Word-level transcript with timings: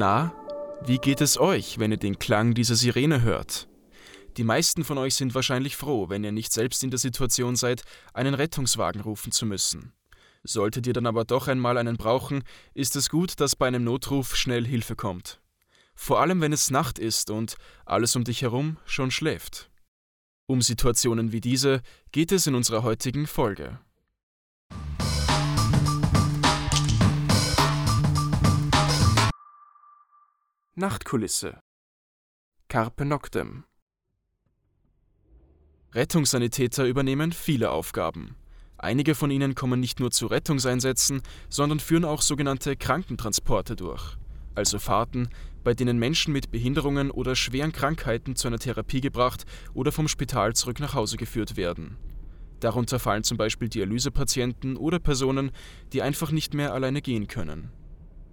Na, 0.00 0.32
wie 0.86 0.98
geht 0.98 1.20
es 1.20 1.40
euch, 1.40 1.80
wenn 1.80 1.90
ihr 1.90 1.96
den 1.96 2.20
Klang 2.20 2.54
dieser 2.54 2.76
Sirene 2.76 3.22
hört? 3.22 3.68
Die 4.36 4.44
meisten 4.44 4.84
von 4.84 4.96
euch 4.96 5.16
sind 5.16 5.34
wahrscheinlich 5.34 5.74
froh, 5.74 6.08
wenn 6.08 6.22
ihr 6.22 6.30
nicht 6.30 6.52
selbst 6.52 6.84
in 6.84 6.90
der 6.90 7.00
Situation 7.00 7.56
seid, 7.56 7.82
einen 8.14 8.34
Rettungswagen 8.34 9.00
rufen 9.00 9.32
zu 9.32 9.44
müssen. 9.44 9.92
Solltet 10.44 10.86
ihr 10.86 10.92
dann 10.92 11.06
aber 11.06 11.24
doch 11.24 11.48
einmal 11.48 11.76
einen 11.78 11.96
brauchen, 11.96 12.44
ist 12.74 12.94
es 12.94 13.10
gut, 13.10 13.40
dass 13.40 13.56
bei 13.56 13.66
einem 13.66 13.82
Notruf 13.82 14.36
schnell 14.36 14.64
Hilfe 14.64 14.94
kommt. 14.94 15.40
Vor 15.96 16.20
allem 16.20 16.40
wenn 16.40 16.52
es 16.52 16.70
Nacht 16.70 17.00
ist 17.00 17.28
und 17.28 17.56
alles 17.84 18.14
um 18.14 18.22
dich 18.22 18.42
herum 18.42 18.76
schon 18.84 19.10
schläft. 19.10 19.68
Um 20.46 20.62
Situationen 20.62 21.32
wie 21.32 21.40
diese 21.40 21.82
geht 22.12 22.30
es 22.30 22.46
in 22.46 22.54
unserer 22.54 22.84
heutigen 22.84 23.26
Folge. 23.26 23.80
Nachtkulisse 30.78 31.58
Carpe 32.68 33.04
Noctem 33.04 33.64
Rettungssanitäter 35.92 36.86
übernehmen 36.86 37.32
viele 37.32 37.72
Aufgaben. 37.72 38.36
Einige 38.76 39.16
von 39.16 39.32
ihnen 39.32 39.56
kommen 39.56 39.80
nicht 39.80 39.98
nur 39.98 40.12
zu 40.12 40.28
Rettungseinsätzen, 40.28 41.22
sondern 41.48 41.80
führen 41.80 42.04
auch 42.04 42.22
sogenannte 42.22 42.76
Krankentransporte 42.76 43.74
durch, 43.74 44.18
also 44.54 44.78
Fahrten, 44.78 45.30
bei 45.64 45.74
denen 45.74 45.98
Menschen 45.98 46.32
mit 46.32 46.52
Behinderungen 46.52 47.10
oder 47.10 47.34
schweren 47.34 47.72
Krankheiten 47.72 48.36
zu 48.36 48.46
einer 48.46 48.60
Therapie 48.60 49.00
gebracht 49.00 49.46
oder 49.74 49.90
vom 49.90 50.06
Spital 50.06 50.54
zurück 50.54 50.78
nach 50.78 50.94
Hause 50.94 51.16
geführt 51.16 51.56
werden. 51.56 51.96
Darunter 52.60 53.00
fallen 53.00 53.24
zum 53.24 53.36
Beispiel 53.36 53.68
Dialysepatienten 53.68 54.76
oder 54.76 55.00
Personen, 55.00 55.50
die 55.92 56.02
einfach 56.02 56.30
nicht 56.30 56.54
mehr 56.54 56.72
alleine 56.72 57.02
gehen 57.02 57.26
können. 57.26 57.72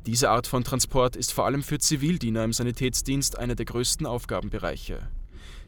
Diese 0.06 0.30
Art 0.30 0.46
von 0.46 0.64
Transport 0.64 1.16
ist 1.16 1.34
vor 1.34 1.46
allem 1.46 1.64
für 1.64 1.80
Zivildiener 1.80 2.44
im 2.44 2.54
Sanitätsdienst 2.54 3.40
einer 3.40 3.56
der 3.56 3.66
größten 3.66 4.06
Aufgabenbereiche. 4.06 5.10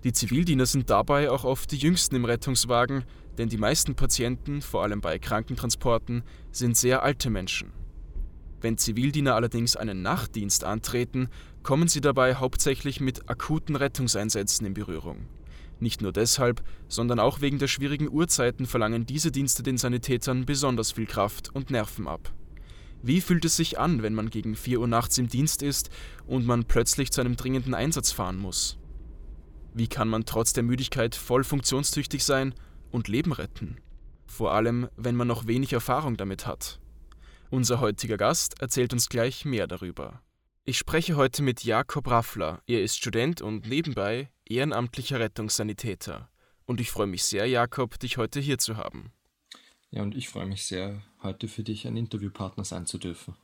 Die 0.04 0.14
Zivildiener 0.14 0.68
sind 0.68 0.92
dabei 0.92 1.32
auch 1.32 1.44
oft 1.44 1.72
die 1.72 1.78
jüngsten 1.78 2.16
im 2.16 2.26
Rettungswagen, 2.26 3.04
denn 3.40 3.50
die 3.50 3.58
meisten 3.58 3.96
Patienten, 3.96 4.62
vor 4.62 4.84
allem 4.84 5.02
bei 5.02 5.18
Krankentransporten, 5.18 6.22
sind 6.52 6.78
sehr 6.78 7.02
alte 7.02 7.32
Menschen. 7.32 7.72
Wenn 8.62 8.78
Zivildiener 8.78 9.34
allerdings 9.34 9.76
einen 9.76 10.04
Nachtdienst 10.04 10.64
antreten, 10.64 11.30
kommen 11.64 11.88
sie 11.88 12.02
dabei 12.02 12.36
hauptsächlich 12.36 13.00
mit 13.00 13.30
akuten 13.32 13.76
Rettungseinsätzen 13.76 14.68
in 14.68 14.76
Berührung. 14.76 15.26
Nicht 15.80 16.02
nur 16.02 16.12
deshalb, 16.12 16.64
sondern 16.88 17.20
auch 17.20 17.42
wegen 17.42 17.58
der 17.58 17.68
schwierigen 17.68 18.10
Uhrzeiten 18.10 18.68
verlangen 18.68 19.08
diese 19.08 19.32
Dienste 19.32 19.64
den 19.64 19.78
Sanitätern 19.78 20.46
besonders 20.46 20.92
viel 20.92 21.08
Kraft 21.08 21.54
und 21.54 21.72
Nerven 21.72 22.08
ab. 22.08 22.32
Wie 23.02 23.22
fühlt 23.22 23.46
es 23.46 23.56
sich 23.56 23.80
an, 23.80 24.02
wenn 24.02 24.14
man 24.14 24.30
gegen 24.30 24.56
4 24.56 24.80
Uhr 24.80 24.88
nachts 24.88 25.18
im 25.18 25.28
Dienst 25.28 25.62
ist 25.62 25.90
und 26.26 26.46
man 26.46 26.66
plötzlich 26.66 27.12
zu 27.12 27.22
einem 27.22 27.36
dringenden 27.36 27.74
Einsatz 27.74 28.12
fahren 28.12 28.38
muss? 28.38 28.78
Wie 29.74 29.88
kann 29.88 30.10
man 30.10 30.26
trotz 30.26 30.54
der 30.54 30.64
Müdigkeit 30.64 31.16
voll 31.16 31.44
funktionstüchtig 31.44 32.24
sein 32.24 32.56
und 32.92 33.08
Leben 33.08 33.32
retten? 33.32 33.78
Vor 34.26 34.52
allem, 34.52 34.90
wenn 34.98 35.16
man 35.16 35.28
noch 35.28 35.48
wenig 35.48 35.74
Erfahrung 35.74 36.18
damit 36.18 36.48
hat. 36.48 36.80
Unser 37.50 37.80
heutiger 37.80 38.18
Gast 38.18 38.60
erzählt 38.60 38.92
uns 38.92 39.08
gleich 39.08 39.46
mehr 39.46 39.68
darüber. 39.68 40.22
Ich 40.66 40.78
spreche 40.78 41.16
heute 41.16 41.44
mit 41.44 41.64
Jakob 41.64 42.10
Raffler. 42.10 42.62
Er 42.68 42.84
ist 42.84 42.98
Student 42.98 43.42
und 43.42 43.70
nebenbei 43.70 44.30
ehrenamtlicher 44.46 45.20
Rettungssanitäter. 45.20 46.30
Und 46.66 46.82
ich 46.82 46.92
freue 46.92 47.08
mich 47.08 47.24
sehr, 47.24 47.46
Jakob, 47.46 47.98
dich 48.00 48.18
heute 48.18 48.42
hier 48.42 48.58
zu 48.58 48.76
haben. 48.76 49.14
Ja, 49.92 50.02
und 50.02 50.16
ich 50.16 50.30
freue 50.30 50.46
mich 50.46 50.66
sehr, 50.66 51.02
heute 51.24 51.48
für 51.48 51.64
dich 51.64 51.88
ein 51.88 51.98
Interviewpartner 51.98 52.66
sein 52.66 52.86
zu 52.86 52.98
dürfen. 52.98 53.36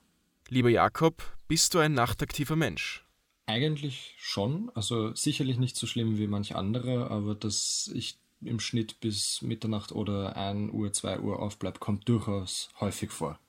Lieber 0.50 0.70
Jakob, 0.70 1.24
bist 1.48 1.74
du 1.74 1.80
ein 1.80 1.94
nachtaktiver 1.94 2.56
Mensch? 2.56 3.06
Eigentlich 3.46 4.16
schon, 4.18 4.72
also 4.74 5.14
sicherlich 5.16 5.58
nicht 5.58 5.76
so 5.76 5.88
schlimm 5.88 6.18
wie 6.18 6.28
manch 6.28 6.56
andere, 6.56 7.10
aber 7.10 7.36
dass 7.36 7.90
ich 7.94 8.18
im 8.42 8.60
Schnitt 8.60 9.00
bis 9.00 9.42
Mitternacht 9.42 9.92
oder 9.92 10.36
1 10.36 10.72
Uhr, 10.74 10.92
2 10.92 11.20
Uhr 11.20 11.40
aufbleibe, 11.40 11.80
kommt 11.80 12.08
durchaus 12.10 12.70
häufig 12.80 13.12
vor. 13.12 13.40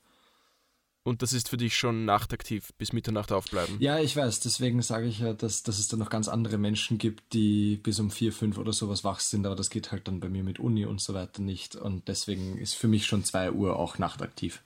Und 1.05 1.21
das 1.21 1.33
ist 1.33 1.49
für 1.49 1.57
dich 1.57 1.77
schon 1.77 2.03
nachtaktiv, 2.03 2.73
bis 2.79 2.91
Mitternacht 2.91 3.31
aufbleiben. 3.31 3.77
Ja, 3.79 3.99
ich 3.99 4.15
weiß. 4.15 4.39
Deswegen 4.39 4.81
sage 4.81 5.05
ich 5.05 5.19
ja, 5.19 5.33
dass, 5.33 5.61
dass 5.61 5.77
es 5.77 5.87
da 5.87 5.97
noch 5.97 6.09
ganz 6.09 6.27
andere 6.27 6.57
Menschen 6.57 6.97
gibt, 6.97 7.31
die 7.33 7.75
bis 7.75 7.99
um 7.99 8.09
vier, 8.09 8.33
fünf 8.33 8.57
oder 8.57 8.73
sowas 8.73 9.03
wach 9.03 9.19
sind. 9.19 9.45
Aber 9.45 9.55
das 9.55 9.69
geht 9.69 9.91
halt 9.91 10.07
dann 10.07 10.19
bei 10.19 10.29
mir 10.29 10.43
mit 10.43 10.57
Uni 10.57 10.83
und 10.83 10.99
so 10.99 11.13
weiter 11.13 11.43
nicht. 11.43 11.75
Und 11.75 12.07
deswegen 12.07 12.57
ist 12.57 12.73
für 12.73 12.87
mich 12.87 13.05
schon 13.05 13.23
zwei 13.23 13.51
Uhr 13.51 13.77
auch 13.77 13.99
nachtaktiv. 13.99 14.63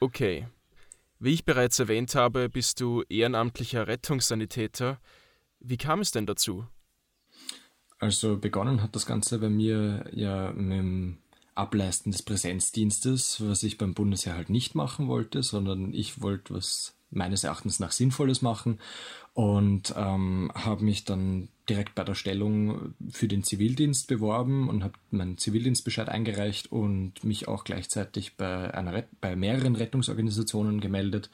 Okay. 0.00 0.46
Wie 1.18 1.32
ich 1.32 1.46
bereits 1.46 1.78
erwähnt 1.78 2.14
habe, 2.14 2.50
bist 2.50 2.82
du 2.82 3.02
ehrenamtlicher 3.08 3.86
Rettungssanitäter. 3.86 5.00
Wie 5.60 5.78
kam 5.78 6.00
es 6.00 6.10
denn 6.10 6.26
dazu? 6.26 6.66
Also 7.98 8.36
begonnen 8.36 8.82
hat 8.82 8.94
das 8.94 9.06
Ganze 9.06 9.38
bei 9.38 9.48
mir 9.48 10.04
ja 10.12 10.52
mit 10.52 10.78
dem 10.78 11.18
Ableisten 11.60 12.12
des 12.12 12.22
Präsenzdienstes, 12.22 13.46
was 13.46 13.62
ich 13.62 13.78
beim 13.78 13.94
Bundesheer 13.94 14.34
halt 14.34 14.50
nicht 14.50 14.74
machen 14.74 15.08
wollte, 15.08 15.42
sondern 15.42 15.92
ich 15.92 16.22
wollte 16.22 16.54
was 16.54 16.94
meines 17.10 17.44
Erachtens 17.44 17.80
nach 17.80 17.92
Sinnvolles 17.92 18.40
machen 18.40 18.78
und 19.34 19.94
ähm, 19.96 20.50
habe 20.54 20.84
mich 20.84 21.04
dann 21.04 21.48
direkt 21.68 21.94
bei 21.94 22.04
der 22.04 22.14
Stellung 22.14 22.94
für 23.10 23.28
den 23.28 23.44
Zivildienst 23.44 24.08
beworben 24.08 24.68
und 24.68 24.82
habe 24.82 24.94
meinen 25.10 25.38
Zivildienstbescheid 25.38 26.08
eingereicht 26.08 26.72
und 26.72 27.22
mich 27.24 27.46
auch 27.48 27.64
gleichzeitig 27.64 28.36
bei, 28.36 28.72
einer, 28.74 29.04
bei 29.20 29.36
mehreren 29.36 29.76
Rettungsorganisationen 29.76 30.80
gemeldet 30.80 31.30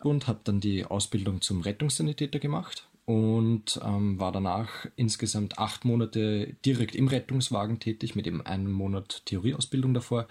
und 0.00 0.26
habe 0.26 0.40
dann 0.44 0.60
die 0.60 0.84
Ausbildung 0.84 1.40
zum 1.40 1.60
Rettungssanitäter 1.60 2.38
gemacht 2.38 2.86
und 3.06 3.80
ähm, 3.84 4.18
war 4.18 4.32
danach 4.32 4.86
insgesamt 4.96 5.58
acht 5.58 5.84
Monate 5.84 6.56
direkt 6.64 6.94
im 6.94 7.08
Rettungswagen 7.08 7.78
tätig, 7.78 8.14
mit 8.14 8.26
eben 8.26 8.40
einem 8.40 8.72
Monat 8.72 9.22
Theorieausbildung 9.26 9.94
davor. 9.94 10.26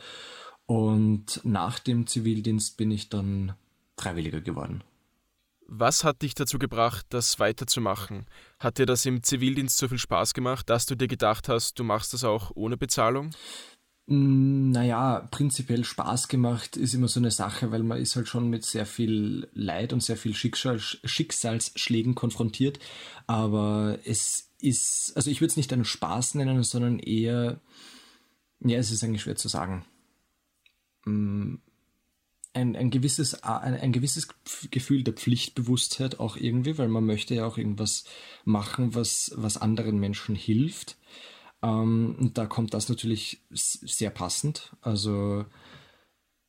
Und 0.66 1.42
nach 1.44 1.80
dem 1.80 2.08
Zivildienst 2.08 2.78
bin 2.78 2.92
ich 2.92 3.10
dann 3.10 3.54
Freiwilliger 3.98 4.42
geworden. 4.42 4.84
Was 5.68 6.04
hat 6.04 6.22
dich 6.22 6.36
dazu 6.36 6.60
gebracht, 6.60 7.06
das 7.10 7.40
weiterzumachen? 7.40 8.26
Hat 8.60 8.78
dir 8.78 8.86
das 8.86 9.06
im 9.06 9.24
Zivildienst 9.24 9.78
so 9.78 9.88
viel 9.88 9.98
Spaß 9.98 10.34
gemacht, 10.34 10.70
dass 10.70 10.86
du 10.86 10.96
dir 10.96 11.08
gedacht 11.08 11.50
hast, 11.50 11.80
du 11.80 11.84
machst 11.84 12.14
das 12.14 12.24
auch 12.24 12.52
ohne 12.54 12.78
Bezahlung? 12.78 13.32
Mm, 14.08 14.72
naja, 14.72 15.28
prinzipiell 15.32 15.86
Spaß 15.86 16.28
gemacht 16.28 16.76
ist 16.76 16.94
immer 16.94 17.08
so 17.08 17.20
eine 17.20 17.32
Sache, 17.32 17.72
weil 17.72 17.84
man 17.84 18.00
ist 18.00 18.16
halt 18.16 18.28
schon 18.28 18.50
mit 18.50 18.66
sehr 18.66 18.86
viel 18.86 19.48
Leid 19.54 19.94
und 19.94 20.04
sehr 20.04 20.18
viel 20.18 20.36
Schicksal, 20.36 20.80
Schicksalsschlägen 20.80 22.16
konfrontiert. 22.16 22.80
Aber 23.28 24.00
es 24.06 24.52
ist, 24.60 25.14
also 25.16 25.30
ich 25.32 25.40
würde 25.42 25.52
es 25.52 25.58
nicht 25.58 25.72
einen 25.74 25.86
Spaß 25.86 26.36
nennen, 26.36 26.64
sondern 26.64 27.00
eher, 27.00 27.62
ja, 28.60 28.78
es 28.78 28.92
ist 28.92 29.04
eigentlich 29.04 29.22
schwer 29.22 29.36
zu 29.38 29.48
sagen. 29.48 29.86
Mm, 31.06 31.56
ein, 32.54 32.76
ein, 32.76 32.90
gewisses, 32.92 33.44
ein, 33.44 33.74
ein 33.76 33.92
gewisses 33.94 34.28
Gefühl 34.70 35.04
der 35.04 35.14
Pflichtbewusstheit 35.14 36.20
auch 36.20 36.38
irgendwie, 36.38 36.78
weil 36.78 36.88
man 36.90 37.06
möchte 37.06 37.36
ja 37.36 37.46
auch 37.46 37.58
irgendwas 37.58 38.04
machen, 38.46 38.96
was, 38.96 39.32
was 39.36 39.58
anderen 39.58 39.98
Menschen 40.00 40.36
hilft. 40.36 40.98
Ähm, 41.64 42.16
und 42.20 42.38
da 42.38 42.46
kommt 42.46 42.74
das 42.74 42.90
natürlich 42.90 43.42
sehr 43.50 44.10
passend. 44.10 44.74
Also 44.82 45.46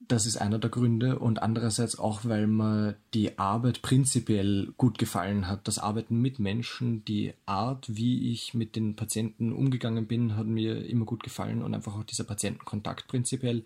das 0.08 0.26
ist 0.26 0.36
einer 0.36 0.58
der 0.58 0.70
Gründe 0.70 1.18
und 1.18 1.42
andererseits 1.42 1.98
auch, 1.98 2.24
weil 2.24 2.46
mir 2.46 2.96
die 3.14 3.38
Arbeit 3.38 3.82
prinzipiell 3.82 4.72
gut 4.76 4.98
gefallen 4.98 5.48
hat. 5.48 5.66
Das 5.68 5.78
Arbeiten 5.78 6.20
mit 6.20 6.38
Menschen, 6.38 7.04
die 7.04 7.34
Art, 7.46 7.86
wie 7.88 8.32
ich 8.32 8.54
mit 8.54 8.76
den 8.76 8.96
Patienten 8.96 9.52
umgegangen 9.52 10.06
bin, 10.06 10.36
hat 10.36 10.46
mir 10.46 10.86
immer 10.86 11.04
gut 11.04 11.22
gefallen 11.22 11.62
und 11.62 11.74
einfach 11.74 11.96
auch 11.96 12.04
dieser 12.04 12.24
Patientenkontakt 12.24 13.08
prinzipiell. 13.08 13.64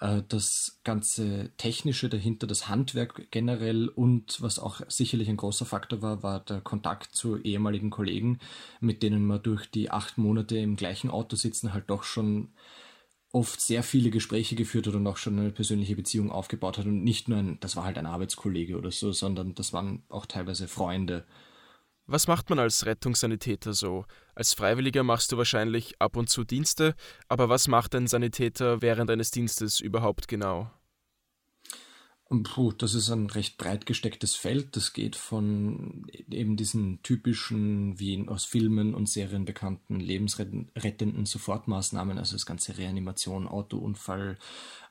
Äh, 0.00 0.22
das 0.28 0.80
ganze 0.84 1.50
Technische 1.56 2.08
dahinter, 2.08 2.46
das 2.46 2.68
Handwerk 2.68 3.30
generell 3.30 3.88
und 3.88 4.40
was 4.40 4.58
auch 4.58 4.80
sicherlich 4.88 5.28
ein 5.28 5.36
großer 5.36 5.66
Faktor 5.66 6.02
war, 6.02 6.22
war 6.22 6.40
der 6.40 6.60
Kontakt 6.60 7.14
zu 7.14 7.38
ehemaligen 7.38 7.90
Kollegen, 7.90 8.38
mit 8.80 9.02
denen 9.02 9.26
man 9.26 9.42
durch 9.42 9.70
die 9.70 9.90
acht 9.90 10.18
Monate 10.18 10.58
im 10.58 10.76
gleichen 10.76 11.10
Auto 11.10 11.36
sitzen 11.36 11.72
halt 11.72 11.88
doch 11.88 12.02
schon 12.02 12.48
oft 13.34 13.60
sehr 13.60 13.82
viele 13.82 14.10
Gespräche 14.10 14.54
geführt 14.54 14.86
hat 14.86 14.94
und 14.94 15.06
auch 15.06 15.16
schon 15.16 15.38
eine 15.38 15.50
persönliche 15.50 15.96
Beziehung 15.96 16.30
aufgebaut 16.30 16.78
hat 16.78 16.86
und 16.86 17.02
nicht 17.02 17.28
nur 17.28 17.38
ein, 17.38 17.58
das 17.60 17.76
war 17.76 17.84
halt 17.84 17.98
ein 17.98 18.06
Arbeitskollege 18.06 18.76
oder 18.76 18.90
so, 18.90 19.12
sondern 19.12 19.54
das 19.54 19.72
waren 19.72 20.04
auch 20.08 20.26
teilweise 20.26 20.68
Freunde 20.68 21.24
was 22.06 22.28
macht 22.28 22.50
man 22.50 22.58
als 22.58 22.84
Rettungssanitäter 22.84 23.72
so? 23.72 24.04
Als 24.34 24.52
Freiwilliger 24.52 25.02
machst 25.02 25.32
du 25.32 25.38
wahrscheinlich 25.38 25.94
ab 26.00 26.16
und 26.16 26.28
zu 26.28 26.44
Dienste, 26.44 26.94
aber 27.28 27.48
was 27.48 27.66
macht 27.66 27.94
ein 27.94 28.06
Sanitäter 28.06 28.82
während 28.82 29.10
eines 29.10 29.30
Dienstes 29.30 29.80
überhaupt 29.80 30.28
genau? 30.28 30.70
Puh, 32.30 32.72
das 32.72 32.94
ist 32.94 33.10
ein 33.10 33.26
recht 33.26 33.58
breit 33.58 33.84
gestecktes 33.84 34.34
Feld. 34.34 34.76
Das 34.76 34.94
geht 34.94 35.14
von 35.14 36.06
eben 36.30 36.56
diesen 36.56 37.02
typischen, 37.02 37.98
wie 38.00 38.26
aus 38.28 38.46
Filmen 38.46 38.94
und 38.94 39.10
Serien 39.10 39.44
bekannten, 39.44 40.00
lebensrettenden 40.00 41.26
Sofortmaßnahmen, 41.26 42.18
also 42.18 42.34
das 42.34 42.46
ganze 42.46 42.78
Reanimation, 42.78 43.46
Autounfall, 43.46 44.38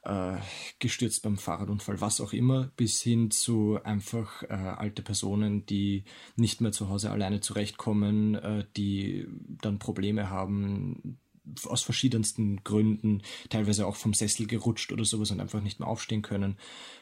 äh, 0.03 0.37
gestürzt 0.77 1.23
beim 1.23 1.37
Fahrradunfall, 1.37 2.01
was 2.01 2.21
auch 2.21 2.33
immer, 2.33 2.71
bis 2.75 3.01
hin 3.01 3.31
zu 3.31 3.79
einfach 3.83 4.43
äh, 4.43 4.53
alte 4.53 5.01
Personen, 5.01 5.65
die 5.65 6.03
nicht 6.35 6.61
mehr 6.61 6.71
zu 6.71 6.89
Hause 6.89 7.09
alleine 7.09 7.41
zurechtkommen, 7.41 8.35
äh, 8.35 8.65
die 8.77 9.27
dann 9.61 9.79
Probleme 9.79 10.29
haben, 10.29 11.17
aus 11.65 11.83
verschiedensten 11.83 12.63
Gründen, 12.63 13.21
teilweise 13.49 13.85
auch 13.85 13.95
vom 13.95 14.13
Sessel 14.13 14.47
gerutscht 14.47 14.91
oder 14.91 15.05
sowas 15.05 15.31
und 15.31 15.39
einfach 15.39 15.61
nicht 15.61 15.79
mehr 15.79 15.89
aufstehen 15.89 16.21
können, 16.21 16.57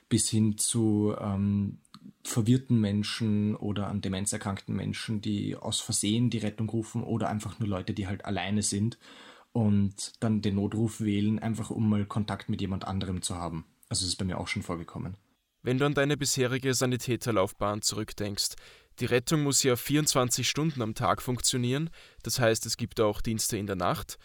bis 0.10 0.30
hin 0.30 0.58
zu 0.58 1.16
ähm, 1.20 1.80
verwirrten 2.24 2.80
Menschen 2.80 3.56
oder 3.56 3.88
an 3.88 4.02
Demenz 4.02 4.34
erkrankten 4.34 4.76
Menschen, 4.76 5.22
die 5.22 5.56
aus 5.56 5.80
Versehen 5.80 6.30
die 6.30 6.40
Rettung 6.40 6.70
rufen 6.70 7.04
oder 7.04 7.30
einfach 7.30 7.60
nur 7.60 7.70
Leute, 7.70 7.94
die 7.94 8.08
halt 8.08 8.26
alleine 8.26 8.64
sind 8.64 8.98
und 9.54 10.14
dann 10.20 10.42
den 10.42 10.56
Notruf 10.56 11.02
wählen, 11.02 11.40
einfach 11.40 11.70
um 11.70 11.90
mal 11.90 12.06
Kontakt 12.06 12.50
mit 12.50 12.62
jemand 12.62 12.86
anderem 12.86 13.22
zu 13.22 13.36
haben. 13.36 13.66
Also 13.90 14.04
das 14.06 14.14
ist 14.14 14.18
bei 14.18 14.26
mir 14.26 14.38
auch 14.38 14.48
schon 14.48 14.64
vorgekommen. 14.64 15.18
Wenn 15.64 15.78
du 15.78 15.86
an 15.86 15.94
deine 15.94 16.18
bisherige 16.18 16.74
Sanitäterlaufbahn 16.74 17.84
zurückdenkst, 17.84 18.56
die 19.00 19.06
Rettung 19.06 19.44
muss 19.44 19.64
ja 19.64 19.76
24 19.76 20.48
Stunden 20.48 20.82
am 20.82 20.96
Tag 20.96 21.22
funktionieren, 21.22 21.90
das 22.24 22.40
heißt 22.40 22.66
es 22.66 22.78
gibt 22.78 23.00
auch 23.00 23.22
Dienste 23.22 23.58
in 23.58 23.68
der 23.68 23.76
Nacht. 23.76 24.18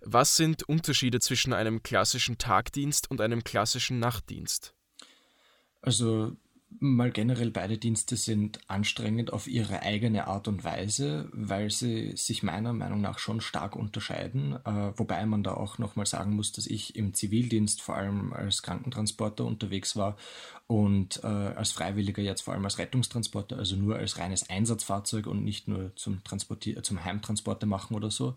Was 0.00 0.36
sind 0.36 0.62
Unterschiede 0.62 1.20
zwischen 1.20 1.52
einem 1.52 1.82
klassischen 1.82 2.38
Tagdienst 2.38 3.10
und 3.10 3.20
einem 3.20 3.44
klassischen 3.44 3.98
Nachtdienst? 3.98 4.74
Also 5.82 6.36
mal 6.78 7.10
generell 7.10 7.50
beide 7.50 7.78
Dienste 7.78 8.16
sind 8.16 8.60
anstrengend 8.68 9.32
auf 9.32 9.48
ihre 9.48 9.82
eigene 9.82 10.26
Art 10.28 10.48
und 10.48 10.62
Weise, 10.62 11.28
weil 11.32 11.70
sie 11.70 12.16
sich 12.16 12.42
meiner 12.42 12.72
Meinung 12.72 13.00
nach 13.00 13.18
schon 13.18 13.40
stark 13.40 13.76
unterscheiden. 13.76 14.54
Äh, 14.64 14.92
wobei 14.96 15.26
man 15.26 15.42
da 15.42 15.54
auch 15.54 15.78
nochmal 15.78 16.06
sagen 16.06 16.36
muss, 16.36 16.52
dass 16.52 16.66
ich 16.66 16.96
im 16.96 17.12
Zivildienst 17.12 17.82
vor 17.82 17.96
allem 17.96 18.32
als 18.32 18.62
Krankentransporter 18.62 19.44
unterwegs 19.44 19.96
war 19.96 20.16
und 20.66 21.22
äh, 21.24 21.26
als 21.26 21.72
Freiwilliger 21.72 22.22
jetzt 22.22 22.42
vor 22.42 22.54
allem 22.54 22.64
als 22.64 22.78
Rettungstransporter, 22.78 23.58
also 23.58 23.76
nur 23.76 23.96
als 23.96 24.18
reines 24.18 24.48
Einsatzfahrzeug 24.48 25.26
und 25.26 25.44
nicht 25.44 25.66
nur 25.66 25.94
zum, 25.96 26.22
Transportier 26.22 26.82
zum 26.82 27.04
Heimtransporte 27.04 27.66
machen 27.66 27.96
oder 27.96 28.10
so. 28.10 28.36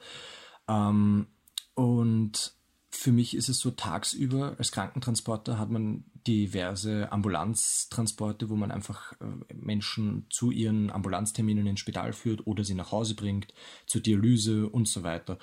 Ähm, 0.68 1.27
und 1.75 2.56
für 2.95 3.12
mich 3.12 3.36
ist 3.36 3.50
es 3.50 3.60
so, 3.60 3.72
tagsüber 3.72 4.56
als 4.60 4.72
Krankentransporter 4.72 5.57
hat 5.57 5.69
man 5.72 6.04
diverse 6.28 7.12
Ambulanztransporte, 7.12 8.50
wo 8.50 8.56
man 8.56 8.72
einfach 8.72 9.13
äh, 9.13 9.54
Menschen 9.54 10.28
zu 10.30 10.51
ihren 10.51 10.92
Ambulanzterminen 10.92 11.66
ins 11.66 11.80
Spital 11.80 12.13
führt 12.13 12.45
oder 12.45 12.63
sie 12.63 12.75
nach 12.75 12.92
Hause 12.92 13.16
bringt, 13.16 13.54
zur 13.88 14.01
Dialyse 14.01 14.69
und 14.69 14.88
so 14.88 15.01
weiter. 15.04 15.40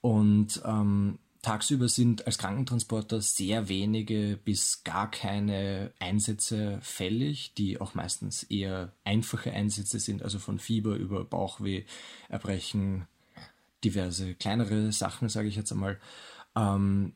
Und 0.00 0.62
ähm, 0.64 1.18
tagsüber 1.42 1.88
sind 1.88 2.26
als 2.26 2.38
Krankentransporter 2.38 3.20
sehr 3.20 3.68
wenige 3.68 4.38
bis 4.42 4.82
gar 4.82 5.10
keine 5.10 5.92
Einsätze 5.98 6.78
fällig, 6.80 7.52
die 7.54 7.80
auch 7.80 7.94
meistens 7.94 8.44
eher 8.44 8.92
einfache 9.04 9.52
Einsätze 9.52 10.00
sind, 10.00 10.22
also 10.22 10.38
von 10.38 10.58
Fieber 10.58 10.96
über 10.96 11.24
Bauchweh, 11.24 11.84
Erbrechen, 12.30 13.06
diverse 13.84 14.34
kleinere 14.34 14.90
Sachen, 14.90 15.28
sage 15.28 15.48
ich 15.48 15.56
jetzt 15.56 15.70
einmal. 15.70 16.00
Ähm, 16.56 17.14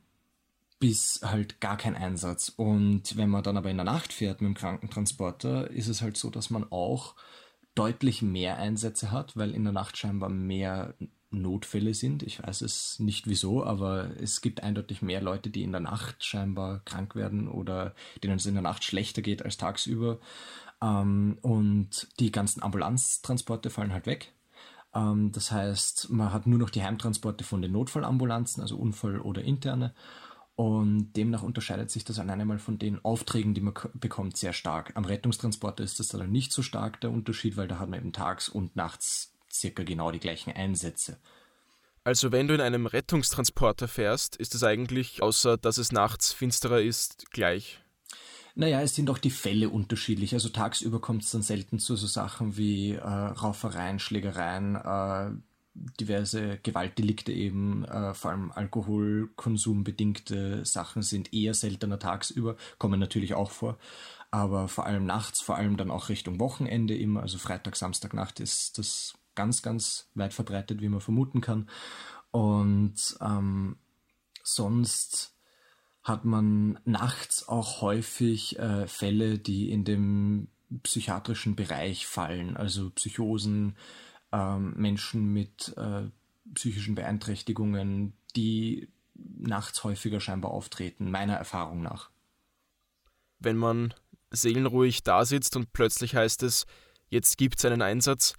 bis 0.80 1.20
halt 1.24 1.60
gar 1.60 1.76
kein 1.76 1.96
Einsatz. 1.96 2.50
Und 2.50 3.16
wenn 3.16 3.30
man 3.30 3.42
dann 3.42 3.56
aber 3.56 3.70
in 3.70 3.78
der 3.78 3.84
Nacht 3.84 4.12
fährt 4.12 4.40
mit 4.40 4.48
dem 4.48 4.54
Krankentransporter, 4.54 5.70
ist 5.70 5.88
es 5.88 6.02
halt 6.02 6.16
so, 6.16 6.30
dass 6.30 6.50
man 6.50 6.70
auch 6.70 7.14
deutlich 7.74 8.22
mehr 8.22 8.58
Einsätze 8.58 9.10
hat, 9.10 9.36
weil 9.36 9.54
in 9.54 9.64
der 9.64 9.72
Nacht 9.72 9.96
scheinbar 9.96 10.28
mehr 10.28 10.94
Notfälle 11.30 11.94
sind. 11.94 12.22
Ich 12.22 12.42
weiß 12.42 12.62
es 12.62 12.98
nicht 12.98 13.26
wieso, 13.26 13.64
aber 13.64 14.10
es 14.20 14.40
gibt 14.40 14.62
eindeutig 14.62 15.02
mehr 15.02 15.20
Leute, 15.20 15.50
die 15.50 15.62
in 15.62 15.72
der 15.72 15.80
Nacht 15.80 16.24
scheinbar 16.24 16.80
krank 16.84 17.14
werden 17.14 17.48
oder 17.48 17.94
denen 18.22 18.36
es 18.36 18.46
in 18.46 18.54
der 18.54 18.62
Nacht 18.62 18.84
schlechter 18.84 19.22
geht 19.22 19.44
als 19.44 19.58
tagsüber. 19.58 20.20
Ähm, 20.80 21.38
und 21.42 22.08
die 22.18 22.32
ganzen 22.32 22.62
Ambulanztransporte 22.62 23.70
fallen 23.70 23.92
halt 23.92 24.06
weg. 24.06 24.32
Ähm, 24.94 25.32
das 25.32 25.50
heißt, 25.50 26.10
man 26.10 26.32
hat 26.32 26.46
nur 26.46 26.58
noch 26.58 26.70
die 26.70 26.82
Heimtransporte 26.82 27.44
von 27.44 27.62
den 27.62 27.72
Notfallambulanzen, 27.72 28.62
also 28.62 28.76
Unfall 28.76 29.20
oder 29.20 29.42
interne. 29.42 29.94
Und 30.54 31.12
demnach 31.12 31.44
unterscheidet 31.44 31.90
sich 31.90 32.04
das 32.04 32.18
alleine 32.18 32.44
mal 32.44 32.58
von 32.58 32.78
den 32.78 33.04
Aufträgen, 33.04 33.54
die 33.54 33.60
man 33.60 33.74
bekommt, 33.94 34.36
sehr 34.36 34.52
stark. 34.52 34.90
Am 34.96 35.04
Rettungstransporter 35.04 35.84
ist 35.84 36.00
das 36.00 36.08
dann 36.08 36.32
nicht 36.32 36.52
so 36.52 36.62
stark 36.62 37.00
der 37.00 37.10
Unterschied, 37.10 37.56
weil 37.56 37.68
da 37.68 37.78
hat 37.78 37.88
man 37.88 38.00
eben 38.00 38.12
tags 38.12 38.48
und 38.48 38.74
nachts 38.74 39.32
circa 39.52 39.84
genau 39.84 40.10
die 40.10 40.18
gleichen 40.18 40.52
Einsätze. 40.52 41.18
Also 42.02 42.32
wenn 42.32 42.48
du 42.48 42.54
in 42.54 42.60
einem 42.60 42.86
Rettungstransporter 42.86 43.86
fährst, 43.86 44.34
ist 44.34 44.54
es 44.54 44.64
eigentlich, 44.64 45.22
außer 45.22 45.58
dass 45.58 45.78
es 45.78 45.92
nachts 45.92 46.32
finsterer 46.32 46.80
ist, 46.80 47.30
gleich? 47.30 47.80
Naja, 48.58 48.82
es 48.82 48.94
sind 48.96 49.08
auch 49.08 49.18
die 49.18 49.30
Fälle 49.30 49.68
unterschiedlich. 49.68 50.34
Also 50.34 50.48
tagsüber 50.48 51.00
kommt 51.00 51.22
es 51.22 51.30
dann 51.30 51.42
selten 51.42 51.78
zu 51.78 51.94
so 51.94 52.08
Sachen 52.08 52.56
wie 52.56 52.90
äh, 52.90 53.06
Raufereien, 53.06 54.00
Schlägereien, 54.00 54.74
äh, 54.74 55.30
diverse 56.00 56.58
Gewaltdelikte 56.64 57.30
eben, 57.30 57.84
äh, 57.84 58.14
vor 58.14 58.32
allem 58.32 58.50
alkoholkonsumbedingte 58.50 60.64
Sachen 60.64 61.02
sind 61.02 61.32
eher 61.32 61.54
seltener 61.54 62.00
tagsüber, 62.00 62.56
kommen 62.78 62.98
natürlich 62.98 63.34
auch 63.34 63.52
vor, 63.52 63.78
aber 64.32 64.66
vor 64.66 64.86
allem 64.86 65.06
nachts, 65.06 65.40
vor 65.40 65.54
allem 65.54 65.76
dann 65.76 65.92
auch 65.92 66.08
Richtung 66.08 66.40
Wochenende 66.40 66.96
immer, 66.96 67.22
also 67.22 67.38
Freitag, 67.38 67.76
Samstag, 67.76 68.12
Nacht 68.12 68.40
ist 68.40 68.78
das 68.78 69.16
ganz, 69.36 69.62
ganz 69.62 70.10
weit 70.16 70.34
verbreitet, 70.34 70.80
wie 70.80 70.88
man 70.88 71.00
vermuten 71.00 71.40
kann. 71.40 71.68
Und 72.32 73.16
ähm, 73.20 73.76
sonst 74.42 75.37
hat 76.08 76.24
man 76.24 76.78
nachts 76.84 77.48
auch 77.48 77.80
häufig 77.80 78.58
äh, 78.58 78.86
Fälle, 78.86 79.38
die 79.38 79.70
in 79.70 79.84
dem 79.84 80.48
psychiatrischen 80.82 81.56
Bereich 81.56 82.06
fallen, 82.06 82.56
also 82.56 82.90
Psychosen, 82.90 83.76
ähm, 84.32 84.74
Menschen 84.76 85.32
mit 85.32 85.74
äh, 85.76 86.02
psychischen 86.54 86.94
Beeinträchtigungen, 86.94 88.14
die 88.36 88.88
nachts 89.14 89.84
häufiger 89.84 90.20
scheinbar 90.20 90.50
auftreten, 90.50 91.10
meiner 91.10 91.34
Erfahrung 91.34 91.82
nach. 91.82 92.10
Wenn 93.38 93.56
man 93.56 93.94
seelenruhig 94.30 95.02
da 95.02 95.24
sitzt 95.24 95.56
und 95.56 95.72
plötzlich 95.72 96.14
heißt 96.14 96.42
es, 96.42 96.66
jetzt 97.08 97.38
gibt 97.38 97.58
es 97.58 97.64
einen 97.64 97.82
Einsatz 97.82 98.34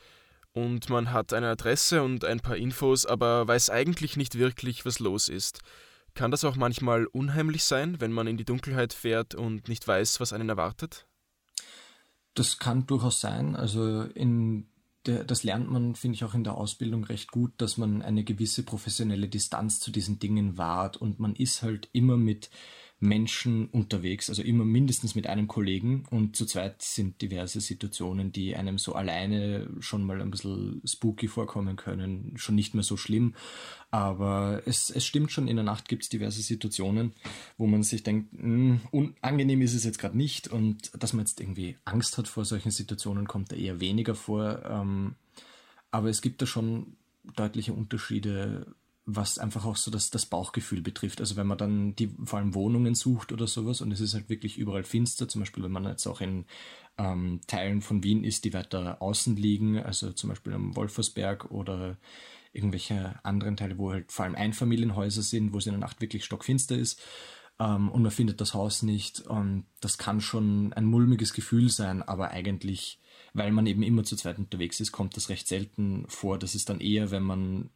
und 0.51 0.89
man 0.89 1.11
hat 1.11 1.33
eine 1.33 1.49
Adresse 1.49 2.03
und 2.03 2.25
ein 2.25 2.39
paar 2.39 2.57
Infos, 2.57 3.05
aber 3.05 3.47
weiß 3.47 3.69
eigentlich 3.69 4.17
nicht 4.17 4.37
wirklich, 4.37 4.85
was 4.85 4.99
los 4.99 5.29
ist. 5.29 5.59
Kann 6.19 6.31
das 6.31 6.43
auch 6.43 6.57
manchmal 6.57 7.05
unheimlich 7.05 7.63
sein, 7.63 8.01
wenn 8.01 8.11
man 8.11 8.27
in 8.27 8.35
die 8.35 8.43
Dunkelheit 8.43 8.91
fährt 8.91 9.35
und 9.35 9.69
nicht 9.69 9.87
weiß, 9.87 10.19
was 10.19 10.33
einen 10.33 10.49
erwartet? 10.49 11.07
Das 12.33 12.59
kann 12.59 12.85
durchaus 12.85 13.21
sein. 13.21 13.55
Also 13.55 14.01
in 14.01 14.67
der, 15.05 15.23
das 15.23 15.43
lernt 15.43 15.71
man, 15.71 15.95
finde 15.95 16.15
ich, 16.15 16.25
auch 16.25 16.33
in 16.33 16.43
der 16.43 16.55
Ausbildung 16.55 17.05
recht 17.05 17.31
gut, 17.31 17.53
dass 17.55 17.77
man 17.77 18.01
eine 18.01 18.25
gewisse 18.25 18.63
professionelle 18.63 19.29
Distanz 19.29 19.79
zu 19.79 19.91
diesen 19.91 20.19
Dingen 20.19 20.57
wahrt 20.57 20.97
und 20.97 21.21
man 21.21 21.37
ist 21.37 21.61
halt 21.61 21.87
immer 21.93 22.17
mit 22.17 22.49
Menschen 23.01 23.67
unterwegs, 23.67 24.29
also 24.29 24.41
immer 24.41 24.65
mindestens 24.65 25.15
mit 25.15 25.27
einem 25.27 25.47
Kollegen. 25.47 26.05
Und 26.09 26.35
zu 26.35 26.45
zweit 26.45 26.81
sind 26.81 27.21
diverse 27.21 27.61
Situationen, 27.61 28.31
die 28.31 28.55
einem 28.55 28.77
so 28.77 28.93
alleine 28.93 29.69
schon 29.79 30.03
mal 30.03 30.21
ein 30.21 30.31
bisschen 30.31 30.81
spooky 30.85 31.27
vorkommen 31.27 31.77
können, 31.77 32.33
schon 32.35 32.55
nicht 32.55 32.73
mehr 32.73 32.83
so 32.83 32.97
schlimm, 32.97 33.35
aber 33.91 34.61
es, 34.65 34.89
es 34.91 35.05
stimmt 35.05 35.31
schon, 35.31 35.47
in 35.47 35.55
der 35.55 35.65
Nacht 35.65 35.87
gibt 35.87 36.03
es 36.03 36.09
diverse 36.09 36.41
Situationen, 36.41 37.13
wo 37.57 37.65
man 37.65 37.81
sich 37.81 38.03
denkt, 38.03 38.33
mh, 38.33 38.41
hm, 38.41 38.81
unangenehm 38.91 39.61
ist 39.61 39.73
es 39.73 39.83
jetzt 39.83 39.99
gerade 39.99 40.17
nicht. 40.17 40.47
Und 40.47 40.91
dass 41.01 41.13
man 41.13 41.25
jetzt 41.25 41.39
irgendwie 41.39 41.77
Angst 41.85 42.17
hat 42.17 42.27
vor 42.27 42.45
solchen 42.45 42.71
Situationen, 42.71 43.27
kommt 43.27 43.51
da 43.51 43.55
eher 43.55 43.79
weniger 43.79 44.13
vor, 44.13 44.63
ähm, 44.65 45.15
aber 45.89 46.09
es 46.09 46.21
gibt 46.21 46.41
da 46.41 46.45
schon 46.45 46.97
deutliche 47.35 47.73
Unterschiede 47.73 48.67
was 49.15 49.39
einfach 49.39 49.65
auch 49.65 49.75
so 49.75 49.89
das, 49.89 50.11
das 50.11 50.27
Bauchgefühl 50.27 50.81
betrifft. 50.81 51.19
Also 51.19 51.35
wenn 51.35 51.47
man 51.47 51.57
dann 51.57 51.95
die 51.95 52.15
vor 52.23 52.39
allem 52.39 52.53
Wohnungen 52.53 52.93
sucht 52.93 53.31
oder 53.31 53.47
sowas 53.47 53.81
und 53.81 53.91
es 53.91 54.01
ist 54.01 54.13
halt 54.13 54.29
wirklich 54.29 54.57
überall 54.57 54.83
finster, 54.83 55.27
zum 55.27 55.41
Beispiel 55.41 55.63
wenn 55.63 55.71
man 55.71 55.85
jetzt 55.85 56.05
auch 56.05 56.21
in 56.21 56.45
ähm, 56.97 57.41
Teilen 57.47 57.81
von 57.81 58.03
Wien 58.03 58.23
ist, 58.23 58.45
die 58.45 58.53
weiter 58.53 59.01
außen 59.01 59.35
liegen, 59.35 59.79
also 59.79 60.11
zum 60.11 60.29
Beispiel 60.29 60.53
am 60.53 60.75
Wolfersberg 60.75 61.49
oder 61.49 61.97
irgendwelche 62.53 63.19
anderen 63.23 63.57
Teile, 63.57 63.77
wo 63.79 63.91
halt 63.91 64.11
vor 64.11 64.25
allem 64.25 64.35
Einfamilienhäuser 64.35 65.23
sind, 65.23 65.53
wo 65.53 65.57
es 65.57 65.65
in 65.65 65.73
der 65.73 65.79
Nacht 65.79 66.01
wirklich 66.01 66.23
stockfinster 66.23 66.77
ist 66.77 67.01
ähm, 67.59 67.89
und 67.89 68.03
man 68.03 68.11
findet 68.11 68.41
das 68.41 68.53
Haus 68.53 68.83
nicht 68.83 69.21
und 69.21 69.65
das 69.81 69.97
kann 69.97 70.21
schon 70.21 70.71
ein 70.73 70.85
mulmiges 70.85 71.33
Gefühl 71.33 71.69
sein, 71.69 72.03
aber 72.03 72.29
eigentlich 72.29 72.99
weil 73.33 73.51
man 73.51 73.67
eben 73.67 73.83
immer 73.83 74.03
zu 74.03 74.15
zweit 74.15 74.39
unterwegs 74.39 74.79
ist, 74.79 74.91
kommt 74.91 75.15
das 75.15 75.29
recht 75.29 75.47
selten 75.47 76.05
vor. 76.07 76.39
Das 76.39 76.55
ist 76.55 76.67
dann 76.69 76.79
eher, 76.79 77.11
wenn 77.11 77.21
man 77.21 77.69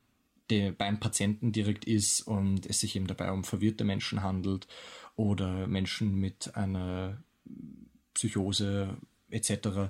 der 0.53 0.71
beim 0.71 0.99
Patienten 0.99 1.51
direkt 1.51 1.85
ist 1.85 2.21
und 2.21 2.65
es 2.65 2.79
sich 2.79 2.95
eben 2.95 3.07
dabei 3.07 3.31
um 3.31 3.43
verwirrte 3.43 3.83
Menschen 3.83 4.21
handelt 4.21 4.67
oder 5.15 5.67
Menschen 5.67 6.15
mit 6.15 6.55
einer 6.55 7.23
Psychose 8.13 8.97
etc. 9.29 9.89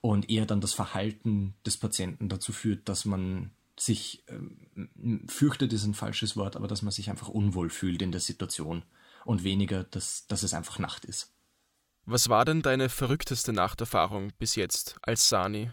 und 0.00 0.30
eher 0.30 0.46
dann 0.46 0.60
das 0.60 0.72
Verhalten 0.72 1.54
des 1.66 1.76
Patienten 1.76 2.28
dazu 2.28 2.52
führt, 2.52 2.88
dass 2.88 3.04
man 3.04 3.50
sich 3.76 4.22
ähm, 4.28 5.26
fürchtet 5.26 5.72
ist 5.72 5.84
ein 5.84 5.94
falsches 5.94 6.36
Wort, 6.36 6.54
aber 6.54 6.68
dass 6.68 6.82
man 6.82 6.92
sich 6.92 7.10
einfach 7.10 7.28
unwohl 7.28 7.70
fühlt 7.70 8.02
in 8.02 8.12
der 8.12 8.20
Situation 8.20 8.84
und 9.24 9.42
weniger, 9.42 9.82
dass, 9.82 10.28
dass 10.28 10.44
es 10.44 10.54
einfach 10.54 10.78
Nacht 10.78 11.04
ist. 11.04 11.32
Was 12.06 12.28
war 12.28 12.44
denn 12.44 12.62
deine 12.62 12.88
verrückteste 12.88 13.52
Nachterfahrung 13.52 14.30
bis 14.38 14.54
jetzt 14.54 14.96
als 15.02 15.28
Sani? 15.28 15.72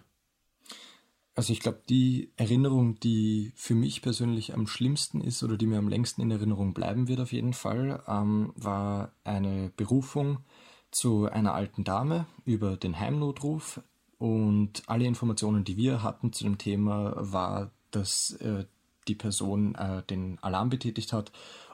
Also 1.33 1.53
ich 1.53 1.61
glaube, 1.61 1.81
die 1.87 2.33
Erinnerung, 2.35 2.99
die 2.99 3.53
für 3.55 3.73
mich 3.73 4.01
persönlich 4.01 4.53
am 4.53 4.67
schlimmsten 4.67 5.21
ist 5.21 5.43
oder 5.43 5.57
die 5.57 5.65
mir 5.65 5.77
am 5.77 5.87
längsten 5.87 6.21
in 6.21 6.31
Erinnerung 6.31 6.73
bleiben 6.73 7.07
wird 7.07 7.21
auf 7.21 7.31
jeden 7.31 7.53
Fall, 7.53 8.03
ähm, 8.07 8.51
war 8.55 9.13
eine 9.23 9.71
Berufung 9.77 10.39
zu 10.91 11.29
einer 11.31 11.53
alten 11.53 11.85
Dame 11.85 12.25
über 12.43 12.75
den 12.75 12.99
Heimnotruf. 12.99 13.81
Und 14.17 14.83
alle 14.87 15.05
Informationen, 15.05 15.63
die 15.63 15.77
wir 15.77 16.03
hatten 16.03 16.33
zu 16.33 16.43
dem 16.43 16.57
Thema, 16.57 17.13
war, 17.15 17.71
dass 17.91 18.31
äh, 18.33 18.65
die 19.07 19.15
Person 19.15 19.75
äh, 19.75 20.03
den 20.03 20.37
Alarm 20.43 20.69
betätigt 20.69 21.13
hat 21.13 21.31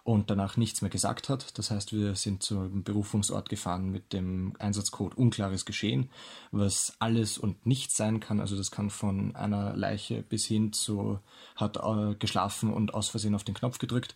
und 0.08 0.30
danach 0.30 0.56
nichts 0.56 0.82
mehr 0.82 0.90
gesagt 0.90 1.28
hat. 1.28 1.58
Das 1.58 1.70
heißt, 1.70 1.92
wir 1.92 2.16
sind 2.16 2.42
zum 2.42 2.82
Berufungsort 2.82 3.50
gefahren 3.50 3.92
mit 3.92 4.14
dem 4.14 4.54
Einsatzcode 4.58 5.18
Unklares 5.18 5.66
Geschehen, 5.66 6.10
was 6.52 6.96
alles 7.00 7.38
und 7.38 7.66
nichts 7.66 7.98
sein 7.98 8.22
kann. 8.22 8.40
Also 8.40 8.56
das 8.56 8.72
kann 8.72 8.90
von 8.90 9.36
einer 9.36 9.76
Leiche 9.76 10.24
bis 10.24 10.46
hin 10.46 10.72
zu 10.72 11.20
hat 11.58 11.76
äh, 11.76 12.16
geschlafen 12.16 12.72
und 12.72 12.94
aus 12.94 13.10
Versehen 13.10 13.36
auf 13.36 13.44
den 13.44 13.54
Knopf 13.54 13.80
gedrückt. 13.80 14.16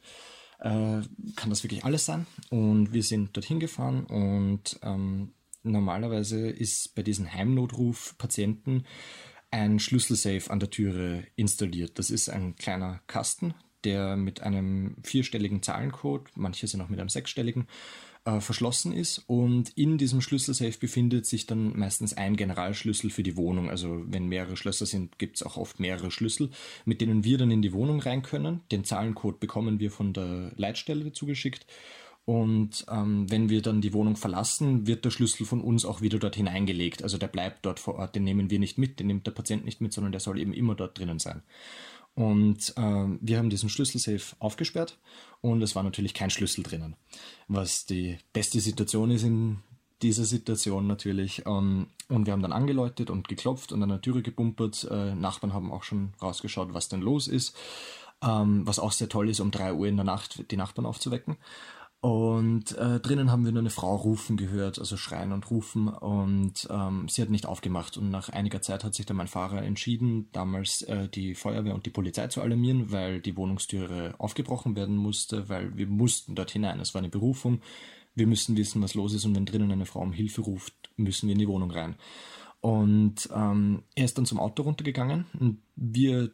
Äh, 0.60 1.02
kann 1.36 1.50
das 1.50 1.62
wirklich 1.62 1.84
alles 1.84 2.06
sein. 2.06 2.26
Und 2.50 2.94
wir 2.94 3.04
sind 3.04 3.36
dorthin 3.36 3.60
gefahren 3.60 4.06
und 4.06 4.80
ähm, 4.84 5.34
normalerweise 5.62 6.48
ist 6.48 6.96
bei 6.96 7.04
diesen 7.04 7.34
Heimnotruf-Patienten 7.34 8.86
ein 9.50 9.78
Schlüsselsafe 9.80 10.52
an 10.52 10.62
der 10.62 10.70
Türe 10.70 11.28
installiert. 11.36 12.00
Das 12.00 12.12
ist 12.12 12.30
ein 12.30 12.56
kleiner 12.56 13.02
Kasten, 13.08 13.56
der 13.84 14.16
mit 14.16 14.42
einem 14.42 14.96
vierstelligen 15.04 15.62
Zahlencode, 15.62 16.30
manche 16.36 16.68
sind 16.68 16.82
auch 16.82 16.90
mit 16.90 17.00
einem 17.00 17.10
sechsstelligen, 17.10 17.68
äh, 18.26 18.40
verschlossen 18.40 18.94
ist. 18.94 19.24
Und 19.28 19.70
in 19.76 19.98
diesem 19.98 20.22
Schlüsselsafe 20.22 20.78
befindet 20.80 21.26
sich 21.26 21.48
dann 21.48 21.78
meistens 21.78 22.14
ein 22.14 22.36
Generalschlüssel 22.36 23.10
für 23.10 23.24
die 23.24 23.38
Wohnung. 23.38 23.70
Also 23.70 24.04
wenn 24.08 24.28
mehrere 24.28 24.58
Schlösser 24.58 24.86
sind, 24.86 25.18
gibt 25.18 25.38
es 25.38 25.44
auch 25.44 25.58
oft 25.58 25.80
mehrere 25.80 26.12
Schlüssel, 26.12 26.52
mit 26.86 27.02
denen 27.02 27.24
wir 27.24 27.38
dann 27.38 27.52
in 27.52 27.62
die 27.62 27.74
Wohnung 27.74 28.00
rein 28.00 28.22
können. 28.22 28.62
Den 28.72 28.84
Zahlencode 28.84 29.40
bekommen 29.40 29.80
wir 29.80 29.92
von 29.92 30.14
der 30.14 30.52
Leitstelle 30.56 31.12
zugeschickt. 31.12 31.66
Und 32.26 32.86
ähm, 32.90 33.30
wenn 33.32 33.50
wir 33.50 33.64
dann 33.64 33.82
die 33.82 33.94
Wohnung 33.94 34.16
verlassen, 34.16 34.86
wird 34.86 35.04
der 35.04 35.10
Schlüssel 35.10 35.46
von 35.46 35.60
uns 35.60 35.86
auch 35.86 36.02
wieder 36.02 36.20
dort 36.20 36.36
hineingelegt. 36.36 37.02
Also 37.04 37.18
der 37.18 37.28
bleibt 37.28 37.66
dort 37.66 37.80
vor 37.80 37.96
Ort, 37.96 38.16
den 38.16 38.24
nehmen 38.24 38.52
wir 38.52 38.60
nicht 38.60 38.78
mit, 38.78 39.00
den 39.00 39.08
nimmt 39.08 39.26
der 39.26 39.32
Patient 39.32 39.66
nicht 39.66 39.82
mit, 39.82 39.92
sondern 39.92 40.12
der 40.12 40.22
soll 40.22 40.40
eben 40.40 40.54
immer 40.54 40.76
dort 40.76 41.00
drinnen 41.00 41.18
sein. 41.18 41.42
Und 42.14 42.74
äh, 42.78 43.06
wir 43.22 43.38
haben 43.38 43.50
diesen 43.50 43.70
Schlüsselsafe 43.70 44.36
aufgesperrt 44.40 45.00
und 45.40 45.62
es 45.62 45.76
war 45.76 45.84
natürlich 45.84 46.14
kein 46.14 46.30
Schlüssel 46.30 46.64
drinnen. 46.64 46.96
Was 47.48 47.86
die 47.86 48.18
beste 48.34 48.60
Situation 48.60 49.12
ist 49.12 49.24
in 49.24 49.60
dieser 50.02 50.26
Situation 50.26 50.88
natürlich. 50.88 51.46
Ähm, 51.46 51.88
und 52.10 52.26
wir 52.26 52.34
haben 52.34 52.42
dann 52.42 52.52
angeläutet 52.52 53.10
und 53.10 53.28
geklopft 53.28 53.72
und 53.72 53.82
an 53.84 53.90
der 53.90 54.02
Türe 54.02 54.22
gebumpert. 54.22 54.88
Äh, 54.90 55.16
Nachbarn 55.16 55.54
haben 55.54 55.72
auch 55.72 55.84
schon 55.84 56.14
rausgeschaut, 56.22 56.74
was 56.74 56.90
denn 56.90 57.02
los 57.02 57.28
ist. 57.28 57.56
Ähm, 58.24 58.68
was 58.68 58.80
auch 58.80 58.92
sehr 58.92 59.10
toll 59.10 59.30
ist, 59.30 59.40
um 59.40 59.52
drei 59.52 59.74
Uhr 59.74 59.88
in 59.88 59.96
der 59.96 60.06
Nacht 60.06 60.52
die 60.52 60.58
Nachbarn 60.58 60.86
aufzuwecken. 60.86 61.38
Und 62.02 62.76
äh, 62.80 63.00
drinnen 63.00 63.30
haben 63.30 63.46
wir 63.46 63.52
nur 63.52 63.62
eine 63.62 63.70
Frau 63.70 63.96
rufen 63.96 64.36
gehört, 64.36 64.80
also 64.80 64.98
schreien 64.98 65.32
und 65.32 65.52
rufen. 65.52 65.88
Und 65.88 66.68
ähm, 66.72 67.08
sie 67.08 67.22
hat 67.22 67.30
nicht 67.30 67.46
aufgemacht. 67.46 67.96
Und 67.96 68.10
nach 68.10 68.30
einiger 68.30 68.60
Zeit 68.64 68.84
hat 68.84 68.96
sich 68.96 69.06
dann 69.06 69.18
mein 69.18 69.28
Fahrer 69.28 69.62
entschieden, 69.62 70.28
damals 70.32 70.82
äh, 70.82 71.08
die 71.10 71.36
Feuerwehr 71.36 71.76
und 71.76 71.86
die 71.86 71.92
Polizei 71.92 72.26
zu 72.28 72.42
alarmieren, 72.42 72.92
weil 72.92 73.22
die 73.22 73.38
Wohnungstüre 73.38 74.16
aufgebrochen 74.18 74.76
werden 74.76 74.98
musste, 74.98 75.48
weil 75.48 75.78
wir 75.78 75.86
mussten 75.86 76.34
dort 76.34 76.50
hinein. 76.50 76.80
Es 76.80 76.96
war 76.96 77.02
eine 77.02 77.10
Berufung. 77.10 77.62
Wir 78.16 78.26
müssen 78.26 78.58
wissen, 78.58 78.82
was 78.82 78.96
los 78.96 79.14
ist. 79.14 79.26
Und 79.26 79.36
wenn 79.36 79.46
drinnen 79.46 79.72
eine 79.72 79.86
Frau 79.86 80.00
um 80.00 80.12
Hilfe 80.12 80.42
ruft, 80.42 80.74
müssen 80.98 81.28
wir 81.28 81.34
in 81.34 81.40
die 81.40 81.48
Wohnung 81.48 81.70
rein. 81.70 81.98
Und 82.62 83.30
ähm, 83.32 83.84
er 83.94 84.06
ist 84.06 84.18
dann 84.18 84.26
zum 84.26 84.40
Auto 84.40 84.64
runtergegangen. 84.64 85.26
Und 85.40 85.62
wir 85.76 86.32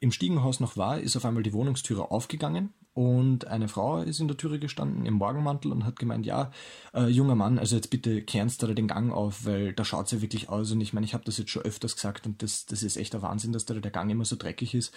im 0.00 0.12
Stiegenhaus 0.12 0.60
noch 0.60 0.76
war, 0.76 1.00
ist 1.00 1.16
auf 1.16 1.24
einmal 1.24 1.42
die 1.42 1.52
Wohnungstüre 1.52 2.10
aufgegangen 2.10 2.72
und 2.98 3.46
eine 3.46 3.68
Frau 3.68 4.02
ist 4.02 4.18
in 4.18 4.26
der 4.26 4.36
Türe 4.36 4.58
gestanden 4.58 5.06
im 5.06 5.14
Morgenmantel 5.14 5.70
und 5.70 5.84
hat 5.84 6.00
gemeint, 6.00 6.26
ja, 6.26 6.50
äh, 6.92 7.06
junger 7.06 7.36
Mann, 7.36 7.60
also 7.60 7.76
jetzt 7.76 7.90
bitte 7.90 8.22
kernst 8.22 8.60
da 8.60 8.66
den 8.66 8.88
Gang 8.88 9.12
auf, 9.12 9.46
weil 9.46 9.72
da 9.72 9.84
schaut 9.84 10.10
ja 10.10 10.20
wirklich 10.20 10.48
aus. 10.48 10.72
Und 10.72 10.80
ich 10.80 10.92
meine, 10.92 11.06
ich 11.06 11.14
habe 11.14 11.22
das 11.22 11.38
jetzt 11.38 11.52
schon 11.52 11.62
öfters 11.62 11.94
gesagt 11.94 12.26
und 12.26 12.42
das, 12.42 12.66
das 12.66 12.82
ist 12.82 12.96
echt 12.96 13.12
der 13.12 13.22
Wahnsinn, 13.22 13.52
dass 13.52 13.66
da 13.66 13.74
der 13.74 13.92
Gang 13.92 14.10
immer 14.10 14.24
so 14.24 14.34
dreckig 14.34 14.74
ist. 14.74 14.92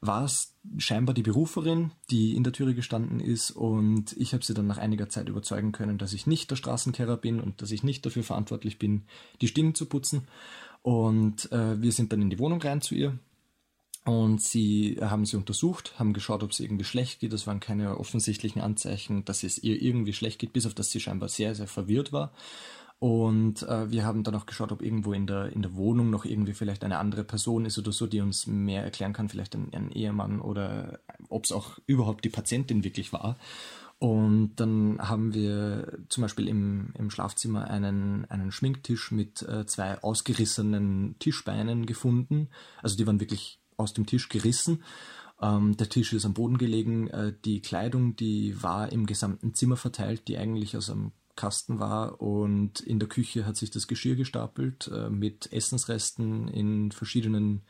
War 0.00 0.24
es 0.24 0.54
scheinbar 0.78 1.16
die 1.16 1.24
Beruferin, 1.24 1.90
die 2.12 2.36
in 2.36 2.44
der 2.44 2.52
Türe 2.52 2.76
gestanden 2.76 3.18
ist 3.18 3.50
und 3.50 4.12
ich 4.16 4.34
habe 4.34 4.44
sie 4.44 4.54
dann 4.54 4.68
nach 4.68 4.78
einiger 4.78 5.08
Zeit 5.08 5.28
überzeugen 5.28 5.72
können, 5.72 5.98
dass 5.98 6.12
ich 6.12 6.28
nicht 6.28 6.48
der 6.48 6.56
Straßenkehrer 6.56 7.16
bin 7.16 7.40
und 7.40 7.60
dass 7.60 7.72
ich 7.72 7.82
nicht 7.82 8.06
dafür 8.06 8.22
verantwortlich 8.22 8.78
bin, 8.78 9.02
die 9.40 9.48
Stimmen 9.48 9.74
zu 9.74 9.86
putzen. 9.86 10.28
Und 10.82 11.50
äh, 11.50 11.82
wir 11.82 11.90
sind 11.90 12.12
dann 12.12 12.22
in 12.22 12.30
die 12.30 12.38
Wohnung 12.38 12.62
rein 12.62 12.80
zu 12.80 12.94
ihr 12.94 13.18
und 14.04 14.40
sie 14.40 14.98
haben 15.00 15.24
sie 15.24 15.36
untersucht, 15.36 15.94
haben 15.98 16.12
geschaut, 16.12 16.42
ob 16.42 16.50
es 16.50 16.60
irgendwie 16.60 16.84
schlecht 16.84 17.20
geht. 17.20 17.32
Es 17.32 17.46
waren 17.46 17.60
keine 17.60 17.98
offensichtlichen 17.98 18.60
Anzeichen, 18.60 19.24
dass 19.24 19.44
es 19.44 19.62
ihr 19.62 19.80
irgendwie 19.80 20.12
schlecht 20.12 20.40
geht, 20.40 20.52
bis 20.52 20.66
auf 20.66 20.74
dass 20.74 20.90
sie 20.90 21.00
scheinbar 21.00 21.28
sehr, 21.28 21.54
sehr 21.54 21.68
verwirrt 21.68 22.12
war. 22.12 22.32
Und 22.98 23.62
äh, 23.64 23.90
wir 23.90 24.04
haben 24.04 24.22
dann 24.22 24.34
auch 24.34 24.46
geschaut, 24.46 24.70
ob 24.70 24.82
irgendwo 24.82 25.12
in 25.12 25.26
der, 25.26 25.52
in 25.52 25.62
der 25.62 25.74
Wohnung 25.74 26.10
noch 26.10 26.24
irgendwie 26.24 26.52
vielleicht 26.52 26.84
eine 26.84 26.98
andere 26.98 27.24
Person 27.24 27.64
ist 27.64 27.78
oder 27.78 27.90
so, 27.90 28.06
die 28.06 28.20
uns 28.20 28.46
mehr 28.46 28.84
erklären 28.84 29.12
kann, 29.12 29.28
vielleicht 29.28 29.54
ein, 29.54 29.72
ein 29.72 29.90
Ehemann 29.90 30.40
oder 30.40 31.00
ob 31.28 31.44
es 31.44 31.52
auch 31.52 31.78
überhaupt 31.86 32.24
die 32.24 32.28
Patientin 32.28 32.84
wirklich 32.84 33.12
war. 33.12 33.38
Und 33.98 34.56
dann 34.56 34.98
haben 35.00 35.32
wir 35.32 35.98
zum 36.08 36.22
Beispiel 36.22 36.48
im, 36.48 36.92
im 36.98 37.10
Schlafzimmer 37.10 37.70
einen, 37.70 38.24
einen 38.28 38.50
Schminktisch 38.50 39.12
mit 39.12 39.42
äh, 39.42 39.64
zwei 39.64 40.02
ausgerissenen 40.02 41.16
Tischbeinen 41.20 41.86
gefunden. 41.86 42.48
Also 42.82 42.96
die 42.96 43.06
waren 43.06 43.20
wirklich 43.20 43.61
aus 43.82 43.92
dem 43.92 44.06
Tisch 44.06 44.28
gerissen. 44.28 44.82
Ähm, 45.40 45.76
der 45.76 45.88
Tisch 45.88 46.12
ist 46.12 46.24
am 46.24 46.34
Boden 46.34 46.58
gelegen. 46.58 47.08
Äh, 47.08 47.34
die 47.44 47.60
Kleidung, 47.60 48.16
die 48.16 48.62
war 48.62 48.92
im 48.92 49.06
gesamten 49.06 49.54
Zimmer 49.54 49.76
verteilt, 49.76 50.28
die 50.28 50.38
eigentlich 50.38 50.76
aus 50.76 50.90
einem 50.90 51.12
Kasten 51.36 51.80
war. 51.80 52.20
Und 52.20 52.80
in 52.80 52.98
der 52.98 53.08
Küche 53.08 53.44
hat 53.46 53.56
sich 53.56 53.70
das 53.70 53.88
Geschirr 53.88 54.16
gestapelt 54.16 54.90
äh, 54.94 55.10
mit 55.10 55.52
Essensresten 55.52 56.48
in 56.48 56.92
verschiedenen 56.92 57.62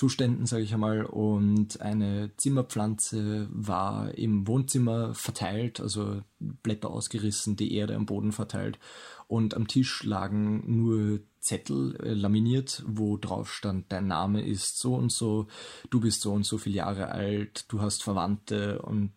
Zuständen, 0.00 0.46
sage 0.46 0.62
ich 0.62 0.72
einmal. 0.72 1.04
Und 1.04 1.82
eine 1.82 2.30
Zimmerpflanze 2.38 3.48
war 3.52 4.16
im 4.16 4.46
Wohnzimmer 4.46 5.12
verteilt, 5.12 5.78
also 5.78 6.22
Blätter 6.38 6.88
ausgerissen, 6.88 7.56
die 7.56 7.74
Erde 7.74 7.96
am 7.96 8.06
Boden 8.06 8.32
verteilt. 8.32 8.78
Und 9.26 9.52
am 9.52 9.68
Tisch 9.68 10.02
lagen 10.02 10.62
nur 10.66 11.20
Zettel 11.38 11.96
äh, 12.02 12.14
laminiert, 12.14 12.82
wo 12.86 13.18
drauf 13.18 13.52
stand, 13.52 13.92
dein 13.92 14.06
Name 14.06 14.42
ist 14.42 14.78
so 14.78 14.94
und 14.94 15.12
so, 15.12 15.48
du 15.90 16.00
bist 16.00 16.22
so 16.22 16.32
und 16.32 16.46
so 16.46 16.56
viele 16.56 16.76
Jahre 16.76 17.10
alt, 17.10 17.66
du 17.68 17.82
hast 17.82 18.02
Verwandte 18.02 18.80
und 18.80 19.12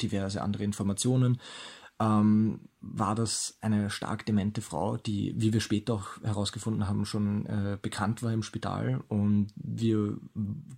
diverse 0.00 0.40
andere 0.40 0.64
Informationen. 0.64 1.38
Ähm, 2.00 2.68
war 2.80 3.14
das 3.14 3.56
eine 3.60 3.88
stark 3.88 4.26
demente 4.26 4.60
Frau, 4.60 4.96
die, 4.96 5.32
wie 5.36 5.52
wir 5.52 5.60
später 5.60 5.94
auch 5.94 6.22
herausgefunden 6.22 6.86
haben, 6.86 7.06
schon 7.06 7.46
äh, 7.46 7.78
bekannt 7.80 8.22
war 8.22 8.32
im 8.32 8.42
Spital. 8.42 9.02
Und 9.08 9.48
wir 9.56 10.18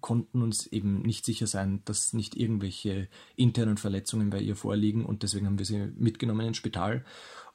konnten 0.00 0.42
uns 0.42 0.66
eben 0.66 1.02
nicht 1.02 1.24
sicher 1.24 1.46
sein, 1.46 1.82
dass 1.84 2.12
nicht 2.12 2.36
irgendwelche 2.36 3.08
internen 3.34 3.76
Verletzungen 3.76 4.30
bei 4.30 4.40
ihr 4.40 4.56
vorliegen. 4.56 5.04
Und 5.04 5.22
deswegen 5.22 5.46
haben 5.46 5.58
wir 5.58 5.66
sie 5.66 5.92
mitgenommen 5.96 6.46
ins 6.46 6.58
Spital. 6.58 7.04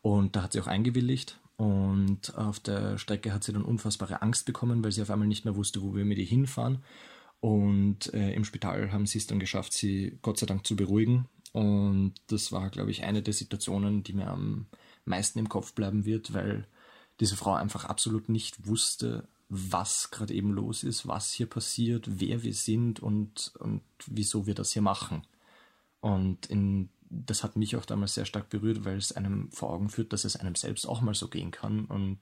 Und 0.02 0.36
da 0.36 0.44
hat 0.44 0.54
sie 0.54 0.60
auch 0.60 0.68
eingewilligt. 0.68 1.40
Und 1.58 2.36
auf 2.36 2.60
der 2.60 2.98
Strecke 2.98 3.32
hat 3.34 3.44
sie 3.44 3.54
dann 3.54 3.64
unfassbare 3.64 4.22
Angst 4.22 4.48
bekommen, 4.48 4.84
weil 4.84 4.92
sie 4.92 5.04
auf 5.04 5.12
einmal 5.12 5.28
nicht 5.28 5.46
mehr 5.46 5.56
wusste, 5.56 5.82
wo 5.82 5.96
wir 5.96 6.06
mit 6.06 6.18
ihr 6.18 6.26
hinfahren. 6.26 6.80
Und 7.40 8.14
äh, 8.14 8.34
im 8.34 8.44
Spital 8.44 8.92
haben 8.92 9.06
sie 9.06 9.20
es 9.20 9.28
dann 9.28 9.40
geschafft, 9.40 9.74
sie 9.74 10.18
Gott 10.22 10.40
sei 10.40 10.46
Dank 10.46 10.66
zu 10.66 10.76
beruhigen. 10.76 11.28
Und 11.52 12.14
das 12.28 12.52
war, 12.52 12.70
glaube 12.70 12.92
ich, 12.92 13.04
eine 13.04 13.22
der 13.22 13.34
Situationen, 13.34 14.04
die 14.04 14.14
mir 14.14 14.28
am 14.28 14.68
meisten 15.06 15.40
im 15.40 15.50
Kopf 15.50 15.74
bleiben 15.74 16.06
wird, 16.06 16.34
weil 16.34 16.68
diese 17.20 17.36
Frau 17.36 17.54
einfach 17.54 17.86
absolut 17.86 18.30
nicht 18.30 18.66
wusste, 18.68 19.28
was 19.50 20.12
gerade 20.12 20.34
eben 20.34 20.52
los 20.52 20.84
ist, 20.84 21.08
was 21.08 21.32
hier 21.32 21.48
passiert, 21.48 22.06
wer 22.08 22.42
wir 22.44 22.54
sind 22.54 23.02
und, 23.02 23.52
und 23.60 23.82
wieso 24.06 24.48
wir 24.48 24.56
das 24.56 24.72
hier 24.72 24.82
machen. 24.82 25.24
Und 26.00 26.46
in 26.46 26.90
das 27.12 27.44
hat 27.44 27.58
mich 27.58 27.76
auch 27.76 27.86
damals 27.86 28.14
sehr 28.14 28.26
stark 28.26 28.50
berührt, 28.50 28.86
weil 28.86 28.98
es 28.98 29.12
einem 29.12 29.52
vor 29.52 29.72
Augen 29.72 29.90
führt, 29.90 30.14
dass 30.14 30.24
es 30.24 30.38
einem 30.38 30.56
selbst 30.56 30.88
auch 30.88 31.02
mal 31.02 31.14
so 31.14 31.28
gehen 31.28 31.52
kann 31.52 31.86
und 31.86 32.20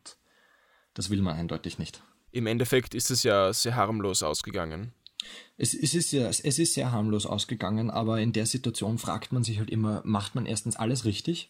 das 0.95 1.09
will 1.11 1.21
man 1.21 1.37
eindeutig 1.37 1.77
nicht. 1.77 2.01
Im 2.31 2.47
Endeffekt 2.47 2.95
ist 2.95 3.11
es 3.11 3.23
ja 3.23 3.53
sehr 3.53 3.75
harmlos 3.75 4.23
ausgegangen. 4.23 4.91
Es, 5.57 5.73
es, 5.73 5.93
ist 5.93 6.11
ja, 6.11 6.27
es 6.27 6.39
ist 6.39 6.73
sehr 6.73 6.91
harmlos 6.91 7.25
ausgegangen, 7.25 7.89
aber 7.89 8.21
in 8.21 8.31
der 8.31 8.45
Situation 8.45 8.97
fragt 8.97 9.31
man 9.31 9.43
sich 9.43 9.59
halt 9.59 9.69
immer, 9.69 10.01
macht 10.05 10.35
man 10.35 10.45
erstens 10.45 10.75
alles 10.75 11.05
richtig? 11.05 11.49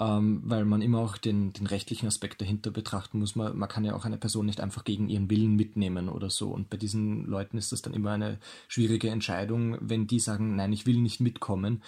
ähm, 0.00 0.40
weil 0.44 0.64
man 0.64 0.80
immer 0.80 0.98
auch 0.98 1.18
den, 1.18 1.52
den 1.52 1.66
rechtlichen 1.66 2.06
Aspekt 2.06 2.40
dahinter 2.40 2.70
betrachten 2.70 3.18
muss. 3.18 3.36
Man, 3.36 3.56
man 3.56 3.68
kann 3.68 3.84
ja 3.84 3.94
auch 3.94 4.06
eine 4.06 4.16
Person 4.16 4.46
nicht 4.46 4.60
einfach 4.60 4.84
gegen 4.84 5.10
ihren 5.10 5.28
Willen 5.28 5.56
mitnehmen 5.56 6.08
oder 6.08 6.30
so. 6.30 6.48
Und 6.48 6.70
bei 6.70 6.78
diesen 6.78 7.26
Leuten 7.26 7.58
ist 7.58 7.70
das 7.70 7.82
dann 7.82 7.92
immer 7.92 8.12
eine 8.12 8.38
schwierige 8.66 9.10
Entscheidung, 9.10 9.76
wenn 9.80 10.06
die 10.06 10.18
sagen, 10.18 10.56
nein, 10.56 10.72
ich 10.72 10.86
will 10.86 10.96
nicht 10.96 11.20
mitkommen 11.20 11.82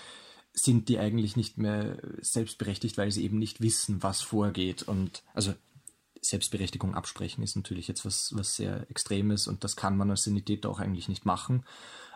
sind 0.54 0.90
die 0.90 0.98
eigentlich 0.98 1.34
nicht 1.34 1.56
mehr 1.56 1.96
selbstberechtigt, 2.20 2.98
weil 2.98 3.10
sie 3.10 3.24
eben 3.24 3.38
nicht 3.38 3.62
wissen, 3.62 4.02
was 4.02 4.20
vorgeht. 4.20 4.82
Und 4.82 5.22
also 5.32 5.54
Selbstberechtigung 6.22 6.94
absprechen 6.94 7.42
ist 7.42 7.56
natürlich 7.56 7.88
jetzt 7.88 8.04
was, 8.04 8.32
was 8.36 8.54
sehr 8.54 8.88
Extremes 8.90 9.48
und 9.48 9.64
das 9.64 9.76
kann 9.76 9.96
man 9.96 10.10
als 10.10 10.22
Sanitäter 10.22 10.70
auch 10.70 10.80
eigentlich 10.80 11.08
nicht 11.08 11.26
machen. 11.26 11.64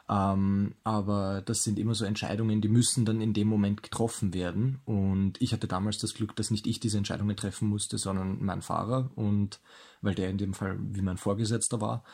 Ähm, 0.08 0.74
aber 0.84 1.42
das 1.42 1.64
sind 1.64 1.78
immer 1.78 1.94
so 1.94 2.04
Entscheidungen, 2.04 2.60
die 2.60 2.68
müssen 2.68 3.04
dann 3.04 3.20
in 3.20 3.32
dem 3.32 3.48
Moment 3.48 3.82
getroffen 3.82 4.34
werden. 4.34 4.80
Und 4.84 5.40
ich 5.42 5.52
hatte 5.52 5.66
damals 5.66 5.98
das 5.98 6.14
Glück, 6.14 6.36
dass 6.36 6.50
nicht 6.50 6.66
ich 6.66 6.78
diese 6.78 6.98
Entscheidungen 6.98 7.36
treffen 7.36 7.68
musste, 7.68 7.98
sondern 7.98 8.42
mein 8.44 8.62
Fahrer 8.62 9.10
und 9.16 9.60
weil 10.02 10.14
der 10.14 10.30
in 10.30 10.38
dem 10.38 10.54
Fall 10.54 10.78
wie 10.80 11.02
mein 11.02 11.16
Vorgesetzter 11.16 11.80
war. 11.80 12.04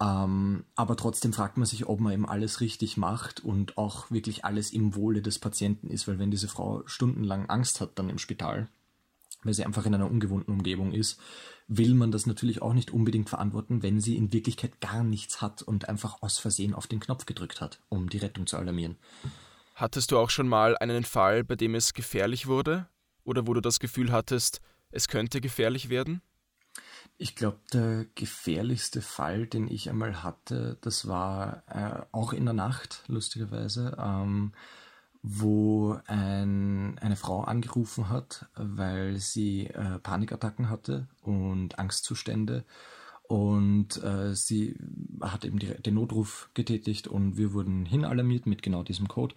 Ähm, 0.00 0.64
aber 0.76 0.96
trotzdem 0.96 1.32
fragt 1.32 1.56
man 1.56 1.66
sich, 1.66 1.86
ob 1.86 2.00
man 2.00 2.12
eben 2.12 2.28
alles 2.28 2.60
richtig 2.60 2.96
macht 2.96 3.40
und 3.40 3.78
auch 3.78 4.10
wirklich 4.10 4.44
alles 4.44 4.72
im 4.72 4.94
Wohle 4.94 5.22
des 5.22 5.38
Patienten 5.38 5.88
ist, 5.88 6.06
weil 6.06 6.18
wenn 6.18 6.30
diese 6.30 6.48
Frau 6.48 6.82
stundenlang 6.86 7.48
Angst 7.48 7.80
hat 7.80 7.98
dann 7.98 8.10
im 8.10 8.18
Spital, 8.18 8.68
weil 9.44 9.54
sie 9.54 9.64
einfach 9.64 9.86
in 9.86 9.94
einer 9.94 10.10
ungewohnten 10.10 10.52
Umgebung 10.52 10.92
ist, 10.92 11.20
will 11.68 11.94
man 11.94 12.10
das 12.10 12.26
natürlich 12.26 12.62
auch 12.62 12.74
nicht 12.74 12.90
unbedingt 12.90 13.28
verantworten, 13.28 13.82
wenn 13.82 14.00
sie 14.00 14.16
in 14.16 14.32
Wirklichkeit 14.32 14.80
gar 14.80 15.02
nichts 15.02 15.40
hat 15.40 15.62
und 15.62 15.88
einfach 15.88 16.22
aus 16.22 16.38
Versehen 16.38 16.74
auf 16.74 16.86
den 16.86 17.00
Knopf 17.00 17.26
gedrückt 17.26 17.60
hat, 17.60 17.80
um 17.88 18.08
die 18.08 18.18
Rettung 18.18 18.46
zu 18.46 18.56
alarmieren. 18.56 18.96
Hattest 19.74 20.12
du 20.12 20.18
auch 20.18 20.30
schon 20.30 20.48
mal 20.48 20.76
einen 20.76 21.04
Fall, 21.04 21.42
bei 21.42 21.56
dem 21.56 21.74
es 21.74 21.94
gefährlich 21.94 22.46
wurde? 22.46 22.86
Oder 23.24 23.46
wo 23.46 23.54
du 23.54 23.60
das 23.60 23.80
Gefühl 23.80 24.12
hattest, 24.12 24.60
es 24.90 25.08
könnte 25.08 25.40
gefährlich 25.40 25.88
werden? 25.88 26.20
Ich 27.16 27.36
glaube, 27.36 27.58
der 27.72 28.06
gefährlichste 28.14 29.00
Fall, 29.00 29.46
den 29.46 29.68
ich 29.68 29.88
einmal 29.88 30.22
hatte, 30.22 30.78
das 30.80 31.06
war 31.06 31.62
äh, 31.68 32.04
auch 32.12 32.32
in 32.32 32.44
der 32.44 32.54
Nacht, 32.54 33.04
lustigerweise. 33.06 33.96
Ähm, 33.98 34.52
wo 35.26 35.98
ein, 36.06 36.98
eine 36.98 37.16
Frau 37.16 37.40
angerufen 37.40 38.10
hat, 38.10 38.46
weil 38.56 39.16
sie 39.18 39.68
äh, 39.68 39.98
Panikattacken 39.98 40.68
hatte 40.68 41.08
und 41.22 41.78
Angstzustände. 41.78 42.64
Und 43.26 44.04
äh, 44.04 44.34
sie 44.34 44.76
hat 45.22 45.46
eben 45.46 45.58
die, 45.58 45.68
den 45.80 45.94
Notruf 45.94 46.50
getätigt 46.52 47.08
und 47.08 47.38
wir 47.38 47.54
wurden 47.54 47.86
hinalarmiert 47.86 48.44
mit 48.44 48.62
genau 48.62 48.82
diesem 48.82 49.08
Code 49.08 49.34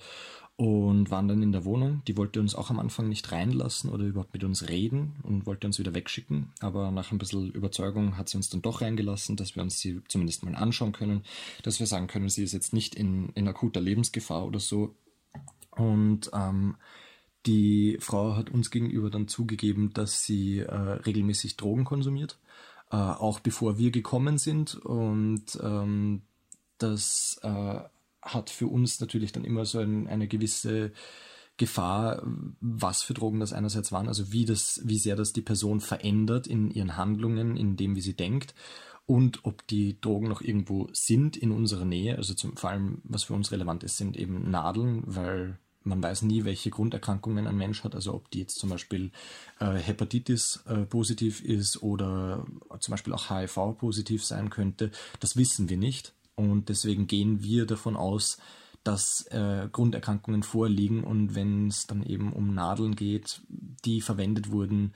und 0.58 1.10
waren 1.10 1.30
dann 1.30 1.42
in 1.42 1.54
der 1.54 1.64
Wohnung. 1.64 2.02
Die 2.06 2.18
wollte 2.18 2.42
uns 2.42 2.54
auch 2.54 2.70
am 2.70 2.80
Anfang 2.80 3.08
nicht 3.08 3.32
reinlassen 3.32 3.90
oder 3.90 4.04
überhaupt 4.04 4.34
mit 4.34 4.44
uns 4.44 4.68
reden 4.68 5.16
und 5.24 5.46
wollte 5.46 5.68
uns 5.68 5.80
wieder 5.80 5.94
wegschicken. 5.94 6.52
Aber 6.60 6.92
nach 6.92 7.14
ein 7.14 7.18
bisschen 7.18 7.50
Überzeugung 7.52 8.18
hat 8.18 8.28
sie 8.28 8.36
uns 8.36 8.50
dann 8.50 8.62
doch 8.62 8.82
reingelassen, 8.82 9.38
dass 9.38 9.56
wir 9.56 9.64
uns 9.64 9.80
sie 9.80 10.02
zumindest 10.10 10.44
mal 10.44 10.54
anschauen 10.56 10.92
können, 10.92 11.24
dass 11.64 11.80
wir 11.80 11.88
sagen 11.88 12.08
können, 12.08 12.28
sie 12.28 12.44
ist 12.44 12.52
jetzt 12.52 12.74
nicht 12.74 12.94
in, 12.94 13.30
in 13.36 13.48
akuter 13.48 13.80
Lebensgefahr 13.80 14.46
oder 14.46 14.60
so, 14.60 14.94
und 15.78 16.30
ähm, 16.34 16.76
die 17.46 17.98
Frau 18.02 18.36
hat 18.36 18.50
uns 18.50 18.72
gegenüber 18.72 19.10
dann 19.10 19.28
zugegeben, 19.28 19.94
dass 19.94 20.24
sie 20.24 20.60
äh, 20.60 20.76
regelmäßig 20.76 21.56
Drogen 21.56 21.86
konsumiert, 21.86 22.38
äh, 22.92 22.98
auch 22.98 23.40
bevor 23.40 23.78
wir 23.78 23.92
gekommen 23.92 24.38
sind. 24.38 24.76
Und 24.76 25.58
ähm, 25.62 26.24
das 26.78 27.40
äh, 27.44 27.80
hat 28.22 28.50
für 28.50 28.68
uns 28.68 29.00
natürlich 29.00 29.32
dann 29.32 29.46
immer 29.46 29.66
so 29.66 29.80
ein, 29.80 30.08
eine 30.08 30.28
gewisse 30.28 30.92
Gefahr, 31.56 32.22
was 32.60 33.02
für 33.02 33.14
Drogen 33.14 33.40
das 33.40 33.54
einerseits 33.54 33.92
waren, 33.92 34.08
also 34.08 34.32
wie 34.32 34.46
das, 34.46 34.82
wie 34.84 35.00
sehr 35.00 35.16
das 35.16 35.34
die 35.34 35.42
Person 35.42 35.80
verändert 35.80 36.46
in 36.46 36.70
ihren 36.70 36.98
Handlungen, 36.98 37.58
in 37.58 37.78
dem, 37.78 37.96
wie 37.96 38.02
sie 38.02 38.16
denkt 38.16 38.54
und 39.08 39.46
ob 39.46 39.66
die 39.68 40.00
Drogen 40.00 40.28
noch 40.28 40.42
irgendwo 40.42 40.90
sind 40.92 41.38
in 41.38 41.52
unserer 41.52 41.86
Nähe. 41.86 42.18
Also 42.18 42.34
zum, 42.34 42.58
vor 42.58 42.70
allem, 42.70 43.02
was 43.06 43.24
für 43.24 43.34
uns 43.34 43.52
relevant 43.52 43.84
ist, 43.84 43.98
sind 43.98 44.18
eben 44.18 44.52
Nadeln, 44.52 45.02
weil 45.06 45.58
man 45.88 46.04
weiß 46.04 46.24
nie, 46.24 46.44
welche 46.44 46.70
Grunderkrankungen 46.70 47.48
ein 47.48 47.58
Mensch 47.58 47.84
hat, 47.84 47.96
also 47.96 48.14
ob 48.14 48.30
die 48.32 48.40
jetzt 48.40 48.60
zum 48.60 48.70
Beispiel 48.70 49.12
äh, 49.60 49.76
Hepatitis 49.76 50.64
äh, 50.68 50.86
positiv 50.86 51.44
ist 51.44 51.82
oder 51.82 52.46
zum 52.80 52.92
Beispiel 52.92 53.14
auch 53.14 53.30
HIV 53.30 53.78
positiv 53.78 54.24
sein 54.24 54.50
könnte. 54.50 54.92
Das 55.20 55.38
wissen 55.38 55.70
wir 55.70 55.78
nicht 55.78 56.14
und 56.36 56.70
deswegen 56.70 57.08
gehen 57.08 57.44
wir 57.44 57.66
davon 57.66 57.96
aus, 57.96 58.38
dass 58.84 59.26
äh, 59.32 59.68
Grunderkrankungen 59.72 60.44
vorliegen 60.44 61.04
und 61.04 61.36
wenn 61.36 61.68
es 61.68 61.88
dann 61.88 62.04
eben 62.04 62.32
um 62.32 62.54
Nadeln 62.54 62.96
geht, 62.96 63.42
die 63.50 64.02
verwendet 64.02 64.52
wurden, 64.52 64.94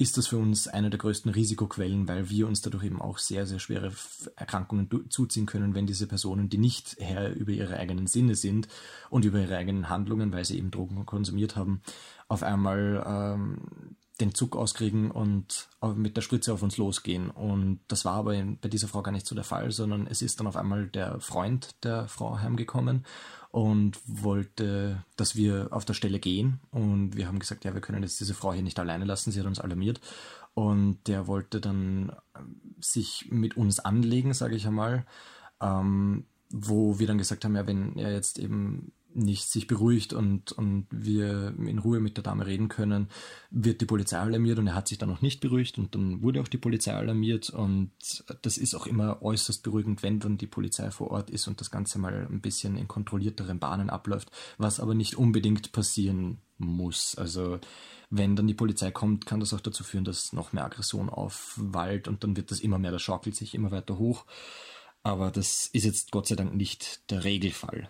ist 0.00 0.16
das 0.16 0.28
für 0.28 0.38
uns 0.38 0.68
eine 0.68 0.90
der 0.90 0.98
größten 1.00 1.32
Risikoquellen, 1.32 2.06
weil 2.06 2.30
wir 2.30 2.46
uns 2.46 2.60
dadurch 2.62 2.84
eben 2.84 3.02
auch 3.02 3.18
sehr, 3.18 3.46
sehr 3.46 3.58
schwere 3.58 3.92
Erkrankungen 4.36 4.88
zuziehen 5.10 5.44
können, 5.44 5.74
wenn 5.74 5.88
diese 5.88 6.06
Personen, 6.06 6.48
die 6.48 6.58
nicht 6.58 6.96
Herr 7.00 7.34
über 7.34 7.50
ihre 7.50 7.76
eigenen 7.76 8.06
Sinne 8.06 8.36
sind 8.36 8.68
und 9.10 9.24
über 9.24 9.40
ihre 9.40 9.56
eigenen 9.56 9.88
Handlungen, 9.88 10.32
weil 10.32 10.44
sie 10.44 10.56
eben 10.56 10.70
Drogen 10.70 11.04
konsumiert 11.04 11.56
haben, 11.56 11.82
auf 12.28 12.44
einmal 12.44 13.04
ähm, 13.04 13.96
den 14.20 14.34
Zug 14.34 14.56
auskriegen 14.56 15.10
und 15.10 15.68
mit 15.94 16.16
der 16.16 16.22
Spritze 16.22 16.52
auf 16.52 16.62
uns 16.62 16.76
losgehen. 16.76 17.30
Und 17.30 17.80
das 17.88 18.04
war 18.04 18.14
aber 18.14 18.34
bei 18.60 18.68
dieser 18.68 18.88
Frau 18.88 19.02
gar 19.02 19.12
nicht 19.12 19.26
so 19.26 19.34
der 19.34 19.44
Fall, 19.44 19.70
sondern 19.70 20.06
es 20.06 20.22
ist 20.22 20.40
dann 20.40 20.46
auf 20.46 20.56
einmal 20.56 20.88
der 20.88 21.20
Freund 21.20 21.76
der 21.84 22.08
Frau 22.08 22.38
heimgekommen 22.38 23.04
und 23.50 23.98
wollte, 24.06 25.04
dass 25.16 25.36
wir 25.36 25.68
auf 25.70 25.84
der 25.84 25.94
Stelle 25.94 26.18
gehen. 26.18 26.60
Und 26.70 27.16
wir 27.16 27.28
haben 27.28 27.38
gesagt, 27.38 27.64
ja, 27.64 27.74
wir 27.74 27.80
können 27.80 28.02
jetzt 28.02 28.20
diese 28.20 28.34
Frau 28.34 28.52
hier 28.52 28.62
nicht 28.62 28.78
alleine 28.78 29.04
lassen. 29.04 29.30
Sie 29.30 29.40
hat 29.40 29.46
uns 29.46 29.60
alarmiert. 29.60 30.00
Und 30.54 30.98
der 31.06 31.26
wollte 31.28 31.60
dann 31.60 32.12
sich 32.80 33.28
mit 33.30 33.56
uns 33.56 33.78
anlegen, 33.78 34.34
sage 34.34 34.56
ich 34.56 34.66
einmal. 34.66 35.06
Ähm, 35.60 36.26
wo 36.50 36.98
wir 36.98 37.06
dann 37.06 37.18
gesagt 37.18 37.44
haben, 37.44 37.56
ja, 37.56 37.66
wenn 37.66 37.96
er 37.98 38.12
jetzt 38.12 38.38
eben 38.38 38.92
nicht 39.18 39.50
sich 39.50 39.66
beruhigt 39.66 40.12
und, 40.12 40.52
und 40.52 40.86
wir 40.90 41.54
in 41.58 41.78
Ruhe 41.78 42.00
mit 42.00 42.16
der 42.16 42.24
Dame 42.24 42.46
reden 42.46 42.68
können, 42.68 43.08
wird 43.50 43.80
die 43.80 43.86
Polizei 43.86 44.18
alarmiert 44.18 44.58
und 44.58 44.68
er 44.68 44.74
hat 44.74 44.88
sich 44.88 44.98
dann 44.98 45.08
noch 45.08 45.20
nicht 45.20 45.40
beruhigt 45.40 45.78
und 45.78 45.94
dann 45.94 46.22
wurde 46.22 46.40
auch 46.40 46.48
die 46.48 46.58
Polizei 46.58 46.94
alarmiert 46.94 47.50
und 47.50 47.92
das 48.42 48.58
ist 48.58 48.74
auch 48.74 48.86
immer 48.86 49.22
äußerst 49.22 49.62
beruhigend, 49.62 50.02
wenn 50.02 50.20
dann 50.20 50.38
die 50.38 50.46
Polizei 50.46 50.90
vor 50.90 51.10
Ort 51.10 51.30
ist 51.30 51.48
und 51.48 51.60
das 51.60 51.70
Ganze 51.70 51.98
mal 51.98 52.26
ein 52.30 52.40
bisschen 52.40 52.76
in 52.76 52.88
kontrollierteren 52.88 53.58
Bahnen 53.58 53.90
abläuft, 53.90 54.30
was 54.56 54.80
aber 54.80 54.94
nicht 54.94 55.16
unbedingt 55.16 55.72
passieren 55.72 56.38
muss. 56.58 57.14
Also 57.16 57.58
wenn 58.10 58.36
dann 58.36 58.46
die 58.46 58.54
Polizei 58.54 58.90
kommt, 58.90 59.26
kann 59.26 59.40
das 59.40 59.52
auch 59.52 59.60
dazu 59.60 59.84
führen, 59.84 60.04
dass 60.04 60.32
noch 60.32 60.52
mehr 60.52 60.64
Aggression 60.64 61.10
aufwallt 61.10 62.08
und 62.08 62.24
dann 62.24 62.36
wird 62.36 62.50
das 62.50 62.60
immer 62.60 62.78
mehr, 62.78 62.92
das 62.92 63.02
schaukelt 63.02 63.36
sich 63.36 63.54
immer 63.54 63.70
weiter 63.70 63.98
hoch. 63.98 64.24
Aber 65.02 65.30
das 65.30 65.66
ist 65.66 65.84
jetzt 65.84 66.10
Gott 66.10 66.26
sei 66.26 66.34
Dank 66.34 66.54
nicht 66.54 67.10
der 67.10 67.24
Regelfall. 67.24 67.88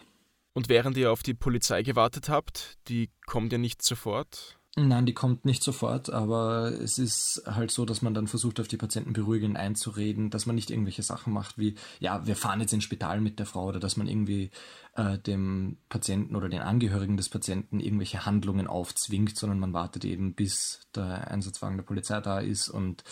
Und 0.58 0.68
während 0.68 0.96
ihr 0.96 1.12
auf 1.12 1.22
die 1.22 1.34
Polizei 1.34 1.84
gewartet 1.84 2.28
habt, 2.28 2.78
die 2.88 3.10
kommt 3.26 3.52
ja 3.52 3.58
nicht 3.58 3.80
sofort? 3.80 4.58
Nein, 4.74 5.06
die 5.06 5.14
kommt 5.14 5.44
nicht 5.44 5.62
sofort, 5.62 6.10
aber 6.10 6.72
es 6.72 6.98
ist 6.98 7.44
halt 7.46 7.70
so, 7.70 7.84
dass 7.84 8.02
man 8.02 8.12
dann 8.12 8.26
versucht, 8.26 8.58
auf 8.58 8.66
die 8.66 8.76
Patienten 8.76 9.12
beruhigend 9.12 9.56
einzureden, 9.56 10.30
dass 10.30 10.46
man 10.46 10.56
nicht 10.56 10.72
irgendwelche 10.72 11.04
Sachen 11.04 11.32
macht 11.32 11.58
wie, 11.58 11.76
ja, 12.00 12.26
wir 12.26 12.34
fahren 12.34 12.60
jetzt 12.60 12.72
ins 12.72 12.82
Spital 12.82 13.20
mit 13.20 13.38
der 13.38 13.46
Frau 13.46 13.66
oder 13.66 13.78
dass 13.78 13.96
man 13.96 14.08
irgendwie 14.08 14.50
äh, 14.96 15.16
dem 15.16 15.76
Patienten 15.88 16.34
oder 16.34 16.48
den 16.48 16.62
Angehörigen 16.62 17.16
des 17.16 17.28
Patienten 17.28 17.78
irgendwelche 17.78 18.26
Handlungen 18.26 18.66
aufzwingt, 18.66 19.36
sondern 19.36 19.60
man 19.60 19.74
wartet 19.74 20.04
eben, 20.04 20.34
bis 20.34 20.80
der 20.92 21.30
Einsatzwagen 21.30 21.76
der 21.76 21.84
Polizei 21.84 22.20
da 22.20 22.40
ist 22.40 22.68
und 22.68 23.04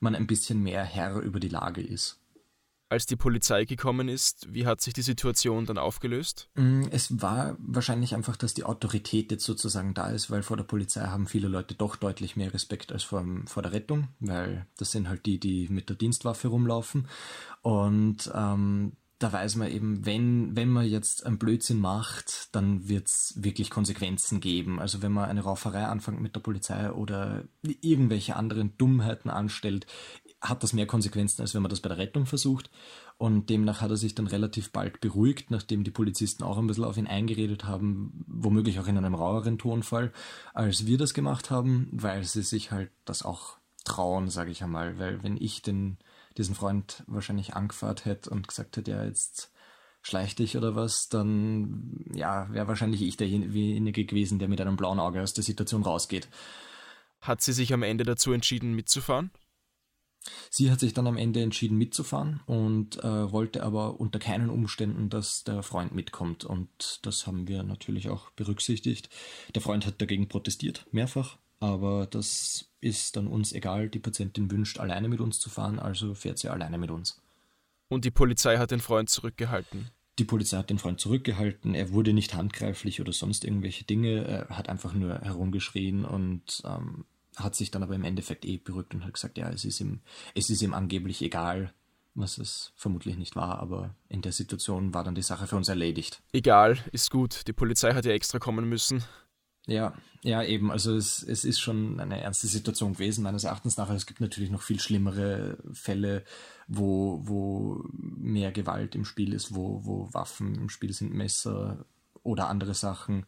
man 0.00 0.14
ein 0.14 0.26
bisschen 0.26 0.62
mehr 0.62 0.84
Herr 0.84 1.16
über 1.20 1.40
die 1.40 1.48
Lage 1.48 1.80
ist. 1.80 2.19
Als 2.90 3.06
die 3.06 3.14
Polizei 3.14 3.66
gekommen 3.66 4.08
ist, 4.08 4.52
wie 4.52 4.66
hat 4.66 4.80
sich 4.80 4.92
die 4.92 5.02
Situation 5.02 5.64
dann 5.64 5.78
aufgelöst? 5.78 6.50
Mm, 6.56 6.86
es 6.90 7.22
war 7.22 7.56
wahrscheinlich 7.60 8.16
einfach, 8.16 8.36
dass 8.36 8.52
die 8.52 8.64
Autorität 8.64 9.30
jetzt 9.30 9.44
sozusagen 9.44 9.94
da 9.94 10.10
ist, 10.10 10.28
weil 10.28 10.42
vor 10.42 10.56
der 10.56 10.64
Polizei 10.64 11.02
haben 11.02 11.28
viele 11.28 11.46
Leute 11.46 11.76
doch 11.76 11.94
deutlich 11.94 12.34
mehr 12.34 12.52
Respekt 12.52 12.90
als 12.90 13.04
vor, 13.04 13.24
vor 13.46 13.62
der 13.62 13.70
Rettung, 13.70 14.08
weil 14.18 14.66
das 14.76 14.90
sind 14.90 15.08
halt 15.08 15.24
die, 15.24 15.38
die 15.38 15.68
mit 15.68 15.88
der 15.88 15.94
Dienstwaffe 15.94 16.48
rumlaufen. 16.48 17.06
Und 17.62 18.28
ähm, 18.34 18.96
da 19.20 19.32
weiß 19.32 19.56
man 19.56 19.70
eben, 19.70 20.04
wenn, 20.06 20.56
wenn 20.56 20.70
man 20.70 20.86
jetzt 20.86 21.26
einen 21.26 21.38
Blödsinn 21.38 21.78
macht, 21.78 22.48
dann 22.56 22.88
wird 22.88 23.06
es 23.06 23.34
wirklich 23.36 23.70
Konsequenzen 23.70 24.40
geben. 24.40 24.80
Also 24.80 25.02
wenn 25.02 25.12
man 25.12 25.28
eine 25.28 25.42
Rauferei 25.42 25.84
anfängt 25.84 26.22
mit 26.22 26.34
der 26.34 26.40
Polizei 26.40 26.90
oder 26.90 27.44
irgendwelche 27.62 28.34
anderen 28.34 28.76
Dummheiten 28.78 29.28
anstellt, 29.28 29.86
hat 30.40 30.62
das 30.62 30.72
mehr 30.72 30.86
Konsequenzen, 30.86 31.42
als 31.42 31.54
wenn 31.54 31.62
man 31.62 31.70
das 31.70 31.80
bei 31.80 31.88
der 31.88 31.98
Rettung 31.98 32.26
versucht. 32.26 32.70
Und 33.18 33.50
demnach 33.50 33.80
hat 33.80 33.90
er 33.90 33.96
sich 33.96 34.14
dann 34.14 34.26
relativ 34.26 34.72
bald 34.72 35.00
beruhigt, 35.00 35.50
nachdem 35.50 35.84
die 35.84 35.90
Polizisten 35.90 36.42
auch 36.42 36.56
ein 36.56 36.66
bisschen 36.66 36.84
auf 36.84 36.96
ihn 36.96 37.06
eingeredet 37.06 37.64
haben, 37.64 38.24
womöglich 38.26 38.80
auch 38.80 38.86
in 38.86 38.96
einem 38.96 39.14
raueren 39.14 39.58
Tonfall, 39.58 40.12
als 40.54 40.86
wir 40.86 40.96
das 40.96 41.12
gemacht 41.12 41.50
haben, 41.50 41.88
weil 41.92 42.24
sie 42.24 42.42
sich 42.42 42.70
halt 42.70 42.90
das 43.04 43.22
auch 43.22 43.58
trauen, 43.84 44.30
sage 44.30 44.50
ich 44.50 44.62
einmal. 44.62 44.98
Weil 44.98 45.22
wenn 45.22 45.36
ich 45.36 45.60
den, 45.60 45.98
diesen 46.38 46.54
Freund 46.54 47.04
wahrscheinlich 47.06 47.54
angefahrt 47.54 48.06
hätte 48.06 48.30
und 48.30 48.48
gesagt 48.48 48.78
hätte, 48.78 48.92
ja, 48.92 49.04
jetzt 49.04 49.52
schleich 50.02 50.34
dich 50.34 50.56
oder 50.56 50.74
was, 50.74 51.10
dann 51.10 52.06
ja, 52.14 52.50
wäre 52.50 52.68
wahrscheinlich 52.68 53.02
ich 53.02 53.18
derjenige 53.18 54.06
gewesen, 54.06 54.38
der 54.38 54.48
mit 54.48 54.60
einem 54.60 54.76
blauen 54.76 54.98
Auge 54.98 55.22
aus 55.22 55.34
der 55.34 55.44
Situation 55.44 55.82
rausgeht. 55.82 56.28
Hat 57.20 57.42
sie 57.42 57.52
sich 57.52 57.74
am 57.74 57.82
Ende 57.82 58.04
dazu 58.04 58.32
entschieden, 58.32 58.74
mitzufahren? 58.74 59.30
Sie 60.50 60.70
hat 60.70 60.80
sich 60.80 60.92
dann 60.92 61.06
am 61.06 61.16
Ende 61.16 61.42
entschieden, 61.42 61.78
mitzufahren 61.78 62.40
und 62.46 63.02
äh, 63.02 63.32
wollte 63.32 63.62
aber 63.62 64.00
unter 64.00 64.18
keinen 64.18 64.50
Umständen, 64.50 65.08
dass 65.08 65.44
der 65.44 65.62
Freund 65.62 65.94
mitkommt. 65.94 66.44
Und 66.44 67.00
das 67.02 67.26
haben 67.26 67.48
wir 67.48 67.62
natürlich 67.62 68.10
auch 68.10 68.30
berücksichtigt. 68.30 69.08
Der 69.54 69.62
Freund 69.62 69.86
hat 69.86 70.00
dagegen 70.00 70.28
protestiert, 70.28 70.86
mehrfach. 70.92 71.38
Aber 71.60 72.06
das 72.06 72.70
ist 72.80 73.16
dann 73.16 73.26
uns 73.26 73.52
egal. 73.52 73.88
Die 73.90 73.98
Patientin 73.98 74.50
wünscht, 74.50 74.78
alleine 74.78 75.08
mit 75.08 75.20
uns 75.20 75.38
zu 75.38 75.50
fahren, 75.50 75.78
also 75.78 76.14
fährt 76.14 76.38
sie 76.38 76.48
alleine 76.48 76.78
mit 76.78 76.90
uns. 76.90 77.20
Und 77.88 78.04
die 78.04 78.10
Polizei 78.10 78.56
hat 78.56 78.70
den 78.70 78.80
Freund 78.80 79.10
zurückgehalten. 79.10 79.90
Die 80.18 80.24
Polizei 80.24 80.58
hat 80.58 80.70
den 80.70 80.78
Freund 80.78 81.00
zurückgehalten. 81.00 81.74
Er 81.74 81.92
wurde 81.92 82.12
nicht 82.12 82.34
handgreiflich 82.34 83.00
oder 83.00 83.12
sonst 83.12 83.44
irgendwelche 83.44 83.84
Dinge. 83.84 84.24
Er 84.24 84.48
hat 84.56 84.68
einfach 84.68 84.94
nur 84.94 85.20
herumgeschrien 85.20 86.04
und 86.04 86.62
ähm, 86.64 87.04
hat 87.36 87.54
sich 87.54 87.70
dann 87.70 87.82
aber 87.82 87.94
im 87.94 88.04
Endeffekt 88.04 88.44
eh 88.44 88.58
beruhigt 88.58 88.94
und 88.94 89.04
hat 89.04 89.14
gesagt, 89.14 89.38
ja, 89.38 89.48
es 89.50 89.64
ist 89.64 89.80
ihm, 89.80 90.00
es 90.34 90.50
ist 90.50 90.62
ihm 90.62 90.74
angeblich 90.74 91.22
egal, 91.22 91.72
was 92.14 92.38
es 92.38 92.72
vermutlich 92.76 93.16
nicht 93.16 93.36
war, 93.36 93.58
aber 93.60 93.94
in 94.08 94.22
der 94.22 94.32
Situation 94.32 94.92
war 94.94 95.04
dann 95.04 95.14
die 95.14 95.22
Sache 95.22 95.46
für 95.46 95.56
uns 95.56 95.68
erledigt. 95.68 96.22
Egal, 96.32 96.78
ist 96.92 97.10
gut. 97.10 97.46
Die 97.46 97.52
Polizei 97.52 97.94
hat 97.94 98.04
ja 98.04 98.12
extra 98.12 98.38
kommen 98.38 98.68
müssen. 98.68 99.04
Ja, 99.66 99.94
ja, 100.22 100.42
eben. 100.42 100.70
Also 100.70 100.96
es, 100.96 101.22
es 101.22 101.44
ist 101.44 101.60
schon 101.60 102.00
eine 102.00 102.20
ernste 102.20 102.46
Situation 102.46 102.94
gewesen, 102.94 103.22
meines 103.22 103.44
Erachtens 103.44 103.76
nach. 103.76 103.88
Es 103.90 104.06
gibt 104.06 104.20
natürlich 104.20 104.50
noch 104.50 104.62
viel 104.62 104.80
schlimmere 104.80 105.58
Fälle, 105.72 106.24
wo, 106.66 107.20
wo 107.22 107.84
mehr 107.92 108.52
Gewalt 108.52 108.94
im 108.94 109.04
Spiel 109.04 109.32
ist, 109.32 109.54
wo, 109.54 109.84
wo 109.84 110.12
Waffen 110.12 110.56
im 110.56 110.68
Spiel 110.68 110.92
sind, 110.92 111.14
Messer 111.14 111.84
oder 112.22 112.48
andere 112.48 112.74
Sachen, 112.74 113.26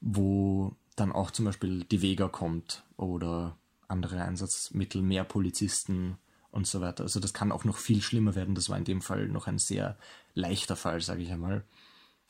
wo 0.00 0.76
dann 0.96 1.12
auch 1.12 1.30
zum 1.30 1.44
Beispiel 1.44 1.84
die 1.84 2.02
Vega 2.02 2.28
kommt 2.28 2.84
oder 2.96 3.56
andere 3.88 4.22
Einsatzmittel, 4.22 5.02
mehr 5.02 5.24
Polizisten 5.24 6.18
und 6.50 6.66
so 6.66 6.80
weiter. 6.80 7.04
Also 7.04 7.20
das 7.20 7.32
kann 7.32 7.52
auch 7.52 7.64
noch 7.64 7.76
viel 7.76 8.02
schlimmer 8.02 8.34
werden. 8.34 8.54
Das 8.54 8.68
war 8.68 8.78
in 8.78 8.84
dem 8.84 9.02
Fall 9.02 9.28
noch 9.28 9.46
ein 9.46 9.58
sehr 9.58 9.96
leichter 10.34 10.76
Fall, 10.76 11.00
sage 11.00 11.22
ich 11.22 11.30
einmal. 11.30 11.64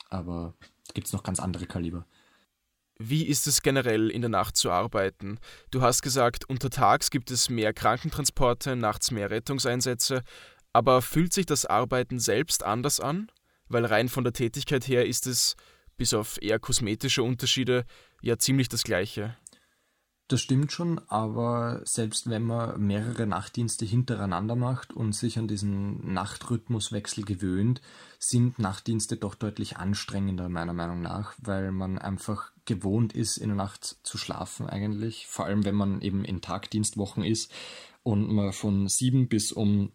Aber 0.09 0.53
gibt 0.93 1.07
es 1.07 1.13
noch 1.13 1.23
ganz 1.23 1.39
andere 1.39 1.65
Kaliber. 1.65 2.05
Wie 2.97 3.25
ist 3.25 3.47
es 3.47 3.63
generell 3.63 4.11
in 4.11 4.21
der 4.21 4.29
Nacht 4.29 4.57
zu 4.57 4.69
arbeiten? 4.69 5.39
Du 5.71 5.81
hast 5.81 6.03
gesagt, 6.03 6.47
untertags 6.47 7.09
gibt 7.09 7.31
es 7.31 7.49
mehr 7.49 7.73
Krankentransporte, 7.73 8.75
nachts 8.75 9.09
mehr 9.09 9.31
Rettungseinsätze, 9.31 10.21
aber 10.71 11.01
fühlt 11.01 11.33
sich 11.33 11.47
das 11.47 11.65
Arbeiten 11.65 12.19
selbst 12.19 12.63
anders 12.63 12.99
an? 12.99 13.31
Weil 13.67 13.85
rein 13.85 14.09
von 14.09 14.23
der 14.23 14.33
Tätigkeit 14.33 14.87
her 14.87 15.07
ist 15.07 15.25
es, 15.25 15.55
bis 16.01 16.15
auf 16.15 16.41
eher 16.41 16.57
kosmetische 16.57 17.21
Unterschiede, 17.21 17.85
ja 18.23 18.39
ziemlich 18.39 18.67
das 18.67 18.81
gleiche. 18.81 19.37
Das 20.29 20.41
stimmt 20.41 20.71
schon, 20.71 20.99
aber 21.09 21.81
selbst 21.83 22.27
wenn 22.27 22.41
man 22.41 22.81
mehrere 22.81 23.27
Nachtdienste 23.27 23.85
hintereinander 23.85 24.55
macht 24.55 24.93
und 24.93 25.13
sich 25.13 25.37
an 25.37 25.47
diesen 25.47 26.11
Nachtrhythmuswechsel 26.11 27.23
gewöhnt, 27.23 27.81
sind 28.17 28.57
Nachtdienste 28.57 29.15
doch 29.15 29.35
deutlich 29.35 29.77
anstrengender 29.77 30.49
meiner 30.49 30.73
Meinung 30.73 31.03
nach, 31.03 31.35
weil 31.37 31.71
man 31.71 31.99
einfach 31.99 32.51
gewohnt 32.65 33.13
ist, 33.13 33.37
in 33.37 33.49
der 33.49 33.57
Nacht 33.57 33.97
zu 34.01 34.17
schlafen 34.17 34.65
eigentlich, 34.65 35.27
vor 35.27 35.45
allem 35.45 35.65
wenn 35.65 35.75
man 35.75 36.01
eben 36.01 36.25
in 36.25 36.41
Tagdienstwochen 36.41 37.23
ist 37.23 37.51
und 38.01 38.33
man 38.33 38.53
von 38.53 38.87
sieben 38.87 39.27
bis 39.27 39.51
um 39.51 39.91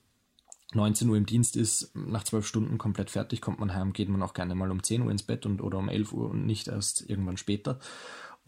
19 0.74 1.08
Uhr 1.08 1.16
im 1.16 1.26
Dienst 1.26 1.56
ist, 1.56 1.94
nach 1.94 2.24
zwölf 2.24 2.46
Stunden 2.46 2.78
komplett 2.78 3.10
fertig, 3.10 3.40
kommt 3.40 3.60
man 3.60 3.74
heim, 3.74 3.92
geht 3.92 4.08
man 4.08 4.22
auch 4.22 4.34
gerne 4.34 4.54
mal 4.54 4.70
um 4.70 4.82
10 4.82 5.02
Uhr 5.02 5.10
ins 5.10 5.22
Bett 5.22 5.46
und 5.46 5.62
oder 5.62 5.78
um 5.78 5.88
11 5.88 6.12
Uhr 6.12 6.30
und 6.30 6.44
nicht 6.44 6.68
erst 6.68 7.08
irgendwann 7.08 7.36
später. 7.36 7.78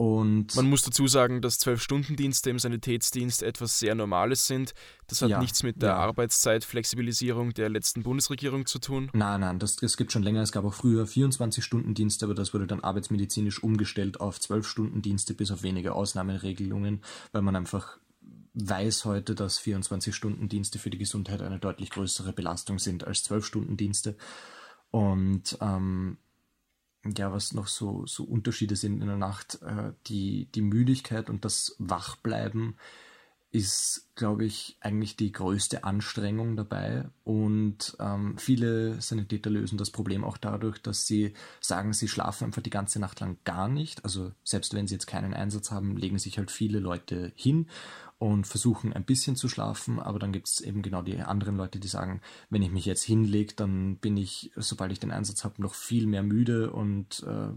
Und 0.01 0.55
Man 0.55 0.69
muss 0.69 0.83
dazu 0.83 1.07
sagen, 1.07 1.41
dass 1.41 1.59
Zwölf-Stunden-Dienste 1.59 2.49
im 2.49 2.57
Sanitätsdienst 2.57 3.43
etwas 3.43 3.79
sehr 3.79 3.95
Normales 3.95 4.47
sind. 4.47 4.73
Das 5.07 5.21
hat 5.21 5.29
ja, 5.29 5.41
nichts 5.41 5.61
mit 5.61 5.81
der 5.81 5.89
ja. 5.89 5.95
Arbeitszeitflexibilisierung 5.97 7.53
der 7.53 7.67
letzten 7.67 8.03
Bundesregierung 8.03 8.65
zu 8.65 8.79
tun. 8.79 9.09
Nein, 9.11 9.41
nein, 9.41 9.59
das, 9.59 9.75
das 9.75 9.97
gibt 9.97 10.13
schon 10.13 10.23
länger. 10.23 10.41
Es 10.41 10.53
gab 10.53 10.63
auch 10.63 10.73
früher 10.73 11.03
24-Stunden-Dienste, 11.03 12.23
aber 12.23 12.33
das 12.33 12.53
wurde 12.53 12.65
dann 12.65 12.79
arbeitsmedizinisch 12.79 13.61
umgestellt 13.61 14.21
auf 14.21 14.39
Zwölf-Stunden-Dienste 14.39 15.33
bis 15.33 15.51
auf 15.51 15.63
wenige 15.63 15.93
Ausnahmeregelungen, 15.93 17.01
weil 17.33 17.41
man 17.41 17.57
einfach 17.57 17.97
weiß 18.53 19.05
heute, 19.05 19.35
dass 19.35 19.59
24-Stunden-Dienste 19.59 20.79
für 20.79 20.89
die 20.89 20.97
Gesundheit 20.97 21.41
eine 21.41 21.59
deutlich 21.59 21.89
größere 21.91 22.33
Belastung 22.33 22.79
sind 22.79 23.05
als 23.05 23.29
12-Stunden-Dienste. 23.29 24.15
Und 24.91 25.57
ähm, 25.61 26.17
ja, 27.05 27.31
was 27.31 27.53
noch 27.53 27.67
so, 27.67 28.05
so 28.05 28.23
Unterschiede 28.23 28.75
sind 28.75 29.01
in 29.01 29.07
der 29.07 29.17
Nacht, 29.17 29.61
äh, 29.61 29.93
die, 30.07 30.47
die 30.53 30.61
Müdigkeit 30.61 31.29
und 31.29 31.45
das 31.45 31.75
Wachbleiben 31.79 32.77
ist, 33.51 34.09
glaube 34.13 34.45
ich, 34.45 34.77
eigentlich 34.79 35.15
die 35.15 35.31
größte 35.31 35.83
Anstrengung 35.83 36.55
dabei. 36.55 37.09
Und 37.23 37.97
ähm, 37.99 38.37
viele 38.37 39.01
Sanitäter 39.01 39.49
lösen 39.49 39.77
das 39.77 39.89
Problem 39.89 40.23
auch 40.23 40.37
dadurch, 40.37 40.79
dass 40.79 41.07
sie 41.07 41.33
sagen, 41.59 41.93
sie 41.93 42.07
schlafen 42.07 42.45
einfach 42.45 42.61
die 42.61 42.69
ganze 42.69 42.99
Nacht 42.99 43.19
lang 43.21 43.37
gar 43.45 43.67
nicht. 43.67 44.03
Also 44.03 44.31
selbst 44.43 44.75
wenn 44.75 44.87
sie 44.87 44.95
jetzt 44.95 45.07
keinen 45.07 45.33
Einsatz 45.33 45.71
haben, 45.71 45.97
legen 45.97 46.19
sich 46.19 46.37
halt 46.37 46.51
viele 46.51 46.79
Leute 46.79 47.31
hin 47.35 47.67
und 48.19 48.45
versuchen 48.45 48.93
ein 48.93 49.05
bisschen 49.05 49.35
zu 49.35 49.49
schlafen, 49.49 49.99
aber 49.99 50.19
dann 50.19 50.33
gibt 50.33 50.47
es 50.47 50.59
eben 50.59 50.81
genau 50.81 51.01
die 51.01 51.17
anderen 51.19 51.55
Leute, 51.55 51.79
die 51.79 51.87
sagen, 51.87 52.21
wenn 52.49 52.61
ich 52.61 52.69
mich 52.69 52.85
jetzt 52.85 53.03
hinlege, 53.03 53.55
dann 53.55 53.95
bin 53.95 54.17
ich, 54.17 54.51
sobald 54.57 54.91
ich 54.91 54.99
den 54.99 55.11
Einsatz 55.11 55.43
habe, 55.43 55.61
noch 55.61 55.73
viel 55.73 56.05
mehr 56.05 56.21
müde 56.21 56.71
und 56.71 57.23
äh, 57.25 57.49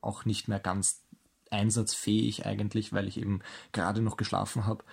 auch 0.00 0.24
nicht 0.24 0.48
mehr 0.48 0.58
ganz 0.58 1.04
einsatzfähig 1.50 2.44
eigentlich, 2.44 2.92
weil 2.92 3.08
ich 3.08 3.18
eben 3.18 3.40
gerade 3.72 4.02
noch 4.02 4.16
geschlafen 4.16 4.66
habe. 4.66 4.84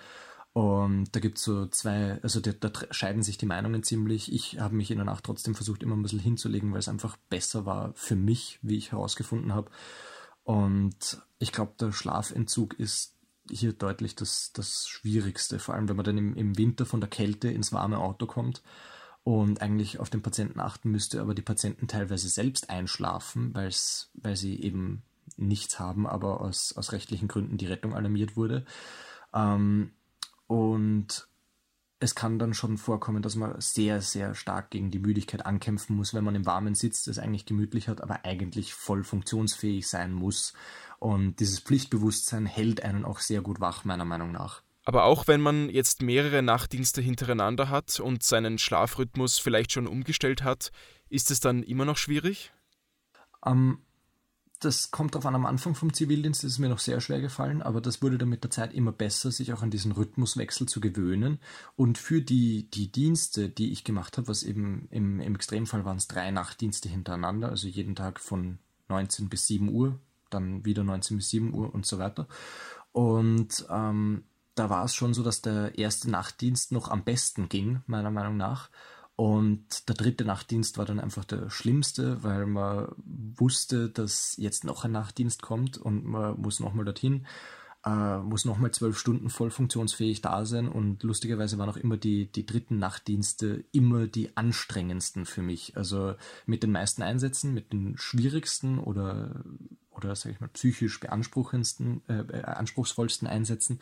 Und 0.52 1.14
da 1.14 1.20
gibt 1.20 1.38
es 1.38 1.44
so 1.44 1.66
zwei, 1.66 2.20
also 2.22 2.40
da, 2.40 2.52
da, 2.52 2.72
scheiden 2.90 3.22
sich 3.22 3.38
die 3.38 3.46
Meinungen 3.46 3.82
ziemlich. 3.82 4.32
Ich 4.32 4.58
habe 4.58 4.74
mich 4.74 4.90
in 4.90 4.96
der 4.96 5.04
Nacht 5.04 5.24
trotzdem 5.24 5.54
versucht, 5.54 5.82
immer 5.82 5.96
ein 5.96 6.02
bisschen 6.02 6.18
hinzulegen, 6.18 6.72
weil 6.72 6.80
es 6.80 6.88
einfach 6.88 7.16
besser 7.28 7.66
war 7.66 7.92
für 7.94 8.16
mich, 8.16 8.58
wie 8.62 8.76
ich 8.76 8.92
herausgefunden 8.92 9.54
habe. 9.54 9.70
Und 10.44 11.22
ich 11.38 11.52
glaube, 11.52 11.74
der 11.78 11.92
Schlafentzug 11.92 12.74
ist 12.78 13.14
hier 13.50 13.72
deutlich 13.72 14.14
das, 14.14 14.52
das 14.52 14.88
Schwierigste, 14.88 15.58
vor 15.58 15.74
allem 15.74 15.88
wenn 15.88 15.96
man 15.96 16.04
dann 16.04 16.18
im, 16.18 16.34
im 16.34 16.58
Winter 16.58 16.86
von 16.86 17.00
der 17.00 17.10
Kälte 17.10 17.48
ins 17.48 17.72
warme 17.72 17.98
Auto 17.98 18.26
kommt 18.26 18.62
und 19.24 19.60
eigentlich 19.62 20.00
auf 20.00 20.10
den 20.10 20.22
Patienten 20.22 20.60
achten 20.60 20.90
müsste, 20.90 21.20
aber 21.20 21.34
die 21.34 21.42
Patienten 21.42 21.86
teilweise 21.86 22.28
selbst 22.28 22.70
einschlafen, 22.70 23.54
weil's, 23.54 24.10
weil 24.14 24.36
sie 24.36 24.60
eben 24.60 25.02
nichts 25.36 25.78
haben, 25.78 26.06
aber 26.06 26.40
aus, 26.40 26.74
aus 26.76 26.92
rechtlichen 26.92 27.28
Gründen 27.28 27.58
die 27.58 27.66
Rettung 27.66 27.94
alarmiert 27.94 28.36
wurde. 28.36 28.64
Ähm, 29.34 29.92
und 30.48 31.28
es 32.00 32.14
kann 32.14 32.38
dann 32.38 32.54
schon 32.54 32.78
vorkommen, 32.78 33.22
dass 33.22 33.36
man 33.36 33.60
sehr, 33.60 34.00
sehr 34.00 34.34
stark 34.34 34.70
gegen 34.70 34.90
die 34.90 35.00
Müdigkeit 35.00 35.44
ankämpfen 35.44 35.96
muss, 35.96 36.14
wenn 36.14 36.24
man 36.24 36.34
im 36.34 36.46
Warmen 36.46 36.74
sitzt, 36.74 37.08
es 37.08 37.18
eigentlich 37.18 37.44
gemütlich 37.44 37.88
hat, 37.88 38.00
aber 38.00 38.24
eigentlich 38.24 38.74
voll 38.74 39.04
funktionsfähig 39.04 39.88
sein 39.88 40.12
muss. 40.12 40.52
Und 40.98 41.40
dieses 41.40 41.60
Pflichtbewusstsein 41.60 42.46
hält 42.46 42.82
einen 42.82 43.04
auch 43.04 43.18
sehr 43.18 43.40
gut 43.40 43.60
wach, 43.60 43.84
meiner 43.84 44.04
Meinung 44.04 44.32
nach. 44.32 44.62
Aber 44.84 45.04
auch 45.04 45.26
wenn 45.26 45.40
man 45.40 45.68
jetzt 45.68 46.00
mehrere 46.00 46.40
Nachtdienste 46.40 47.02
hintereinander 47.02 47.68
hat 47.68 48.00
und 48.00 48.22
seinen 48.22 48.58
Schlafrhythmus 48.58 49.38
vielleicht 49.38 49.72
schon 49.72 49.86
umgestellt 49.86 50.42
hat, 50.42 50.70
ist 51.10 51.30
es 51.30 51.40
dann 51.40 51.62
immer 51.62 51.84
noch 51.84 51.96
schwierig? 51.96 52.52
Ähm, 53.44 53.82
das 54.60 54.90
kommt 54.90 55.14
darauf 55.14 55.26
an, 55.26 55.34
am 55.34 55.46
Anfang 55.46 55.74
vom 55.74 55.92
Zivildienst 55.92 56.42
ist 56.42 56.52
es 56.52 56.58
mir 56.58 56.68
noch 56.68 56.80
sehr 56.80 57.00
schwer 57.00 57.20
gefallen, 57.20 57.62
aber 57.62 57.80
das 57.80 58.02
wurde 58.02 58.18
dann 58.18 58.28
mit 58.28 58.42
der 58.42 58.50
Zeit 58.50 58.74
immer 58.74 58.92
besser, 58.92 59.30
sich 59.30 59.52
auch 59.52 59.62
an 59.62 59.70
diesen 59.70 59.92
Rhythmuswechsel 59.92 60.66
zu 60.66 60.80
gewöhnen. 60.80 61.38
Und 61.76 61.98
für 61.98 62.20
die, 62.20 62.68
die 62.70 62.90
Dienste, 62.90 63.48
die 63.48 63.70
ich 63.70 63.84
gemacht 63.84 64.16
habe, 64.18 64.28
was 64.28 64.42
eben 64.42 64.88
im, 64.90 65.20
im 65.20 65.34
Extremfall 65.34 65.84
waren 65.84 65.98
es 65.98 66.08
drei 66.08 66.30
Nachtdienste 66.30 66.88
hintereinander, 66.88 67.50
also 67.50 67.68
jeden 67.68 67.94
Tag 67.94 68.18
von 68.18 68.58
19 68.88 69.28
bis 69.28 69.46
7 69.46 69.68
Uhr, 69.68 69.98
dann 70.30 70.64
wieder 70.64 70.82
19 70.82 71.18
bis 71.18 71.30
7 71.30 71.54
Uhr 71.54 71.72
und 71.72 71.86
so 71.86 71.98
weiter. 71.98 72.26
Und 72.92 73.66
ähm, 73.70 74.24
da 74.56 74.70
war 74.70 74.84
es 74.84 74.94
schon 74.94 75.14
so, 75.14 75.22
dass 75.22 75.40
der 75.40 75.78
erste 75.78 76.10
Nachtdienst 76.10 76.72
noch 76.72 76.88
am 76.88 77.04
besten 77.04 77.48
ging, 77.48 77.82
meiner 77.86 78.10
Meinung 78.10 78.36
nach. 78.36 78.70
Und 79.18 79.88
der 79.88 79.96
dritte 79.96 80.24
Nachtdienst 80.24 80.78
war 80.78 80.84
dann 80.84 81.00
einfach 81.00 81.24
der 81.24 81.50
schlimmste, 81.50 82.22
weil 82.22 82.46
man 82.46 82.86
wusste, 83.04 83.90
dass 83.90 84.36
jetzt 84.36 84.62
noch 84.62 84.84
ein 84.84 84.92
Nachtdienst 84.92 85.42
kommt 85.42 85.76
und 85.76 86.04
man 86.04 86.40
muss 86.40 86.60
nochmal 86.60 86.84
dorthin, 86.84 87.26
äh, 87.84 88.18
muss 88.18 88.44
nochmal 88.44 88.70
zwölf 88.70 88.96
Stunden 88.96 89.28
voll 89.28 89.50
funktionsfähig 89.50 90.20
da 90.20 90.44
sein. 90.44 90.68
Und 90.68 91.02
lustigerweise 91.02 91.58
waren 91.58 91.68
auch 91.68 91.76
immer 91.76 91.96
die, 91.96 92.30
die 92.30 92.46
dritten 92.46 92.78
Nachtdienste 92.78 93.64
immer 93.72 94.06
die 94.06 94.36
anstrengendsten 94.36 95.26
für 95.26 95.42
mich. 95.42 95.76
Also 95.76 96.14
mit 96.46 96.62
den 96.62 96.70
meisten 96.70 97.02
Einsätzen, 97.02 97.52
mit 97.52 97.72
den 97.72 97.98
schwierigsten 97.98 98.78
oder, 98.78 99.42
oder 99.90 100.14
sag 100.14 100.30
ich 100.30 100.38
mal, 100.38 100.46
psychisch 100.50 101.00
beanspruchendsten, 101.00 102.02
äh, 102.06 102.20
äh 102.20 102.42
anspruchsvollsten 102.44 103.26
Einsätzen. 103.26 103.80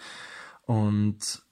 Und 0.65 1.46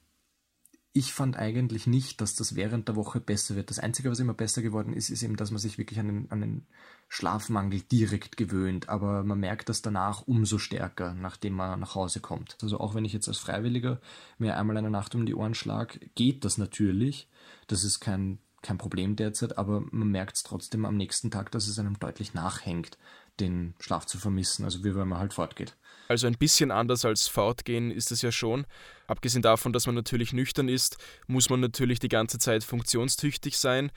ich 0.96 1.12
fand 1.12 1.36
eigentlich 1.36 1.88
nicht, 1.88 2.20
dass 2.20 2.36
das 2.36 2.54
während 2.54 2.86
der 2.86 2.94
Woche 2.94 3.18
besser 3.18 3.56
wird. 3.56 3.68
Das 3.68 3.80
Einzige, 3.80 4.12
was 4.12 4.20
immer 4.20 4.32
besser 4.32 4.62
geworden 4.62 4.92
ist, 4.92 5.10
ist 5.10 5.24
eben, 5.24 5.36
dass 5.36 5.50
man 5.50 5.58
sich 5.58 5.76
wirklich 5.76 5.98
an 5.98 6.06
den, 6.06 6.30
an 6.30 6.40
den 6.40 6.66
Schlafmangel 7.08 7.80
direkt 7.80 8.36
gewöhnt. 8.36 8.88
Aber 8.88 9.24
man 9.24 9.40
merkt 9.40 9.68
das 9.68 9.82
danach 9.82 10.22
umso 10.28 10.58
stärker, 10.58 11.12
nachdem 11.12 11.54
man 11.54 11.80
nach 11.80 11.96
Hause 11.96 12.20
kommt. 12.20 12.56
Also 12.62 12.78
auch 12.78 12.94
wenn 12.94 13.04
ich 13.04 13.12
jetzt 13.12 13.26
als 13.26 13.38
Freiwilliger 13.38 14.00
mir 14.38 14.56
einmal 14.56 14.76
eine 14.76 14.88
Nacht 14.88 15.16
um 15.16 15.26
die 15.26 15.34
Ohren 15.34 15.54
schlage, 15.54 15.98
geht 16.14 16.44
das 16.44 16.58
natürlich. 16.58 17.28
Das 17.66 17.82
ist 17.82 17.98
kein, 17.98 18.38
kein 18.62 18.78
Problem 18.78 19.16
derzeit, 19.16 19.58
aber 19.58 19.82
man 19.90 20.12
merkt 20.12 20.36
es 20.36 20.44
trotzdem 20.44 20.84
am 20.84 20.96
nächsten 20.96 21.32
Tag, 21.32 21.50
dass 21.50 21.66
es 21.66 21.80
einem 21.80 21.98
deutlich 21.98 22.34
nachhängt, 22.34 22.98
den 23.40 23.74
Schlaf 23.80 24.06
zu 24.06 24.16
vermissen. 24.16 24.64
Also 24.64 24.84
wie 24.84 24.94
wenn 24.94 25.08
man 25.08 25.18
halt 25.18 25.34
fortgeht. 25.34 25.74
Also 26.08 26.26
ein 26.26 26.36
bisschen 26.36 26.70
anders 26.70 27.04
als 27.04 27.28
fortgehen 27.28 27.90
ist 27.90 28.12
es 28.12 28.22
ja 28.22 28.30
schon. 28.30 28.66
Abgesehen 29.06 29.42
davon, 29.42 29.72
dass 29.72 29.86
man 29.86 29.94
natürlich 29.94 30.32
nüchtern 30.32 30.68
ist, 30.68 30.98
muss 31.26 31.48
man 31.50 31.60
natürlich 31.60 31.98
die 31.98 32.08
ganze 32.08 32.38
Zeit 32.38 32.62
funktionstüchtig 32.64 33.58
sein. 33.58 33.90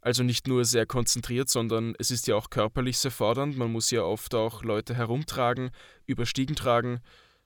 Also 0.00 0.22
nicht 0.22 0.46
nur 0.46 0.64
sehr 0.64 0.86
konzentriert, 0.86 1.48
sondern 1.48 1.94
es 1.98 2.10
ist 2.10 2.28
ja 2.28 2.36
auch 2.36 2.50
körperlich 2.50 2.98
sehr 2.98 3.10
fordernd. 3.10 3.56
Man 3.56 3.72
muss 3.72 3.90
ja 3.90 4.02
oft 4.02 4.34
auch 4.34 4.62
Leute 4.62 4.94
herumtragen, 4.94 5.70
über 6.06 6.24
Stiegen 6.24 6.54
tragen. 6.54 7.00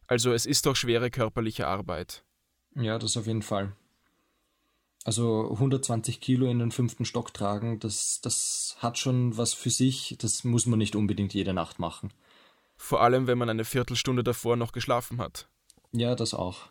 Also 0.07 0.33
es 0.33 0.44
ist 0.44 0.66
doch 0.66 0.77
schwere 0.77 1.11
körperliche 1.11 1.66
Arbeit. 1.66 2.22
Ja, 2.75 2.98
das 2.98 3.16
auf 3.16 3.27
jeden 3.27 3.42
Fall. 3.42 3.75
Also 5.05 5.51
120 5.53 6.20
Kilo 6.20 6.51
in 6.51 6.59
den 6.59 6.70
fünften 6.70 7.05
Stock 7.05 7.35
tragen, 7.35 7.81
das, 7.81 8.20
das 8.22 8.77
hat 8.79 8.98
schon 8.98 9.37
was 9.37 9.55
für 9.55 9.70
sich. 9.70 10.16
Das 10.20 10.44
muss 10.44 10.66
man 10.66 10.79
nicht 10.79 10.94
unbedingt 10.94 11.35
jede 11.35 11.55
Nacht 11.55 11.79
machen. 11.79 12.12
Vor 12.83 13.01
allem, 13.01 13.29
wenn 13.29 13.38
man 13.38 13.49
eine 13.49 13.64
Viertelstunde 13.64 14.25
davor 14.25 14.57
noch 14.57 14.73
geschlafen 14.73 15.18
hat. 15.18 15.47
Ja, 15.92 16.16
das 16.16 16.35
auch. 16.35 16.71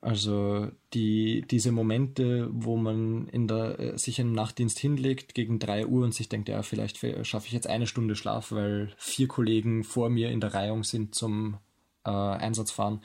Also 0.00 0.70
die, 0.94 1.44
diese 1.50 1.70
Momente, 1.70 2.48
wo 2.50 2.78
man 2.78 3.28
in 3.28 3.46
der, 3.46 3.78
äh, 3.78 3.98
sich 3.98 4.18
einen 4.18 4.32
Nachtdienst 4.32 4.78
hinlegt 4.78 5.34
gegen 5.34 5.58
3 5.58 5.86
Uhr 5.86 6.02
und 6.02 6.14
sich 6.14 6.30
denkt, 6.30 6.48
ja, 6.48 6.62
vielleicht 6.62 6.96
schaffe 7.26 7.46
ich 7.46 7.52
jetzt 7.52 7.66
eine 7.66 7.86
Stunde 7.86 8.16
Schlaf, 8.16 8.52
weil 8.52 8.94
vier 8.96 9.28
Kollegen 9.28 9.84
vor 9.84 10.08
mir 10.08 10.30
in 10.30 10.40
der 10.40 10.54
Reihung 10.54 10.82
sind 10.82 11.14
zum 11.14 11.58
äh, 12.06 12.10
Einsatz 12.10 12.70
fahren. 12.70 13.02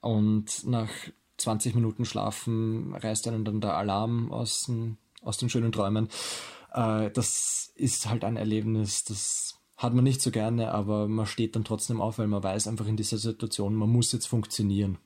Und 0.00 0.64
nach 0.68 0.90
20 1.38 1.74
Minuten 1.74 2.04
Schlafen 2.04 2.94
reißt 2.94 3.26
einen 3.26 3.44
dann 3.44 3.60
der 3.60 3.76
Alarm 3.76 4.30
aus 4.30 4.66
den, 4.66 4.98
aus 5.20 5.36
den 5.36 5.50
schönen 5.50 5.72
Träumen. 5.72 6.10
Äh, 6.72 7.10
das 7.10 7.72
ist 7.74 8.08
halt 8.08 8.22
ein 8.22 8.36
Erlebnis, 8.36 9.02
das 9.02 9.59
hat 9.80 9.94
man 9.94 10.04
nicht 10.04 10.20
so 10.20 10.30
gerne, 10.30 10.72
aber 10.72 11.08
man 11.08 11.24
steht 11.24 11.56
dann 11.56 11.64
trotzdem 11.64 12.02
auf, 12.02 12.18
weil 12.18 12.26
man 12.26 12.42
weiß 12.42 12.68
einfach 12.68 12.86
in 12.86 12.98
dieser 12.98 13.16
Situation, 13.16 13.74
man 13.74 13.88
muss 13.88 14.12
jetzt 14.12 14.26
funktionieren. 14.26 14.98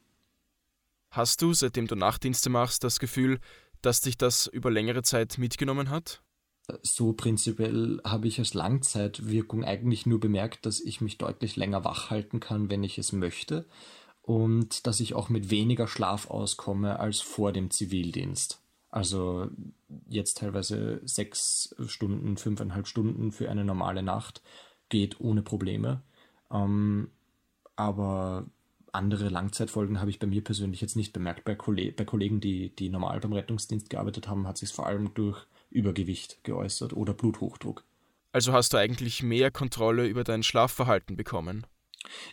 Hast 1.12 1.42
du, 1.42 1.52
seitdem 1.52 1.86
du 1.86 1.94
Nachtdienste 1.94 2.50
machst, 2.50 2.82
das 2.82 2.98
Gefühl, 2.98 3.38
dass 3.82 4.00
dich 4.00 4.18
das 4.18 4.48
über 4.48 4.72
längere 4.72 5.02
Zeit 5.02 5.38
mitgenommen 5.38 5.90
hat? 5.90 6.22
So 6.82 7.12
prinzipiell 7.12 8.00
habe 8.04 8.26
ich 8.26 8.40
als 8.40 8.52
Langzeitwirkung 8.54 9.62
eigentlich 9.62 10.06
nur 10.06 10.18
bemerkt, 10.18 10.66
dass 10.66 10.80
ich 10.80 11.00
mich 11.00 11.18
deutlich 11.18 11.54
länger 11.54 11.84
wach 11.84 12.10
halten 12.10 12.40
kann, 12.40 12.68
wenn 12.68 12.82
ich 12.82 12.98
es 12.98 13.12
möchte 13.12 13.66
und 14.22 14.88
dass 14.88 14.98
ich 14.98 15.14
auch 15.14 15.28
mit 15.28 15.50
weniger 15.50 15.86
Schlaf 15.86 16.28
auskomme 16.30 16.98
als 16.98 17.20
vor 17.20 17.52
dem 17.52 17.70
Zivildienst. 17.70 18.60
Also 18.90 19.50
jetzt 20.08 20.38
teilweise 20.38 21.00
sechs 21.04 21.74
Stunden, 21.86 22.36
fünfeinhalb 22.36 22.86
Stunden 22.86 23.32
für 23.32 23.50
eine 23.50 23.64
normale 23.64 24.02
Nacht 24.02 24.42
geht 24.88 25.20
ohne 25.20 25.42
Probleme. 25.42 26.02
Ähm, 26.50 27.10
aber 27.76 28.46
andere 28.92 29.28
Langzeitfolgen 29.28 30.00
habe 30.00 30.10
ich 30.10 30.18
bei 30.18 30.26
mir 30.26 30.42
persönlich 30.42 30.80
jetzt 30.80 30.96
nicht 30.96 31.12
bemerkt. 31.12 31.44
Bei, 31.44 31.54
Kolleg 31.54 31.96
bei 31.96 32.04
Kollegen, 32.04 32.40
die, 32.40 32.74
die 32.74 32.88
normal 32.88 33.20
beim 33.20 33.32
Rettungsdienst 33.32 33.90
gearbeitet 33.90 34.28
haben, 34.28 34.46
hat 34.46 34.58
sich 34.58 34.72
vor 34.72 34.86
allem 34.86 35.12
durch 35.14 35.46
Übergewicht 35.70 36.44
geäußert 36.44 36.92
oder 36.92 37.12
Bluthochdruck. 37.12 37.84
Also 38.30 38.52
hast 38.52 38.72
du 38.72 38.76
eigentlich 38.76 39.22
mehr 39.22 39.50
Kontrolle 39.50 40.06
über 40.06 40.24
dein 40.24 40.42
Schlafverhalten 40.42 41.16
bekommen? 41.16 41.66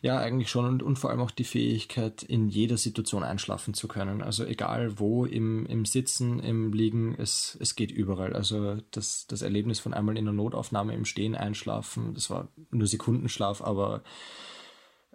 Ja, 0.02 0.20
eigentlich 0.20 0.50
schon 0.50 0.66
und, 0.66 0.84
und 0.84 0.98
vor 0.98 1.10
allem 1.10 1.22
auch 1.22 1.32
die 1.32 1.44
Fähigkeit, 1.44 2.24
in 2.24 2.50
jeder 2.50 2.78
Situation 2.78 3.24
einschlafen 3.24 3.74
zu 3.74 3.88
können. 3.88 4.22
Also 4.22 4.46
egal 4.46 5.00
wo, 5.00 5.26
im, 5.26 5.66
im 5.66 5.86
Sitzen, 5.86 6.40
im 6.40 6.74
Liegen, 6.74 7.16
es, 7.18 7.58
es 7.60 7.76
geht 7.76 7.92
überall. 7.92 8.34
Also 8.34 8.78
das, 8.92 9.28
das 9.28 9.42
Erlebnis 9.42 9.80
von 9.80 9.94
einmal 9.94 10.18
in 10.18 10.26
der 10.26 10.34
Notaufnahme 10.34 10.94
im 10.94 11.06
Stehen 11.06 11.36
einschlafen, 11.36 12.14
das 12.14 12.30
war 12.30 12.50
nur 12.70 12.88
Sekundenschlaf, 12.88 13.62
aber 13.62 14.04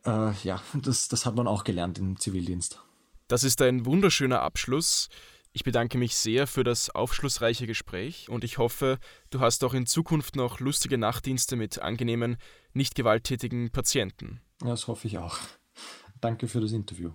äh, 0.05 0.33
ja, 0.43 0.63
das, 0.75 1.09
das 1.09 1.27
hat 1.27 1.37
man 1.37 1.47
auch 1.47 1.65
gelernt 1.65 1.99
im 1.99 2.19
Zivildienst. 2.19 2.81
Das 3.29 3.45
ist 3.45 3.61
ein 3.61 3.85
wunderschöner 3.85 4.41
Abschluss. 4.41 5.09
Ich 5.53 5.65
bedanke 5.65 5.97
mich 5.97 6.15
sehr 6.15 6.47
für 6.47 6.65
das 6.65 6.91
aufschlussreiche 6.91 7.67
Gespräch 7.67 8.29
und 8.29 8.45
ich 8.45 8.59
hoffe, 8.59 8.99
du 9.31 9.41
hast 9.41 9.65
auch 9.65 9.73
in 9.73 9.87
Zukunft 9.87 10.37
noch 10.37 10.61
lustige 10.61 10.99
Nachtdienste 10.99 11.57
mit 11.57 11.81
angenehmen, 11.81 12.37
nicht 12.75 12.95
gewalttätigen 12.95 13.71
Patienten. 13.71 14.43
Ja, 14.63 14.71
das 14.71 14.87
hoffe 14.87 15.07
ich 15.07 15.19
auch. 15.19 15.39
Danke 16.21 16.49
für 16.49 16.61
das 16.61 16.73
Interview. 16.73 17.13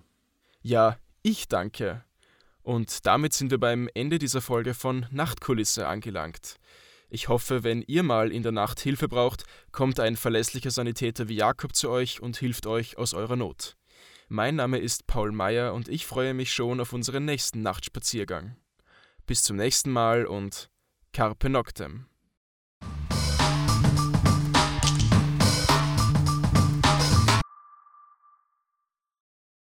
Ja, 0.62 0.96
ich 1.22 1.48
danke. 1.48 2.04
Und 2.62 3.04
damit 3.06 3.32
sind 3.32 3.50
wir 3.50 3.58
beim 3.58 3.88
Ende 3.94 4.18
dieser 4.18 4.40
Folge 4.40 4.74
von 4.74 5.06
Nachtkulisse 5.10 5.88
angelangt. 5.88 6.60
Ich 7.10 7.28
hoffe, 7.28 7.64
wenn 7.64 7.82
ihr 7.82 8.04
mal 8.04 8.32
in 8.32 8.42
der 8.42 8.52
Nacht 8.52 8.80
Hilfe 8.80 9.08
braucht, 9.08 9.44
kommt 9.72 10.00
ein 10.00 10.16
verlässlicher 10.16 10.70
Sanitäter 10.70 11.28
wie 11.28 11.34
Jakob 11.34 11.74
zu 11.74 11.90
euch 11.90 12.22
und 12.22 12.36
hilft 12.36 12.66
euch 12.66 12.96
aus 12.96 13.12
eurer 13.12 13.36
Not. 13.36 13.76
Mein 14.28 14.56
Name 14.56 14.78
ist 14.78 15.06
Paul 15.06 15.32
Meyer 15.32 15.74
und 15.74 15.88
ich 15.88 16.06
freue 16.06 16.32
mich 16.32 16.52
schon 16.52 16.80
auf 16.80 16.92
unseren 16.92 17.24
nächsten 17.24 17.60
Nachtspaziergang. 17.60 18.56
Bis 19.26 19.42
zum 19.42 19.56
nächsten 19.56 19.90
Mal 19.90 20.24
und 20.24 20.70
Carpe 21.12 21.50
Noctem. 21.50 22.06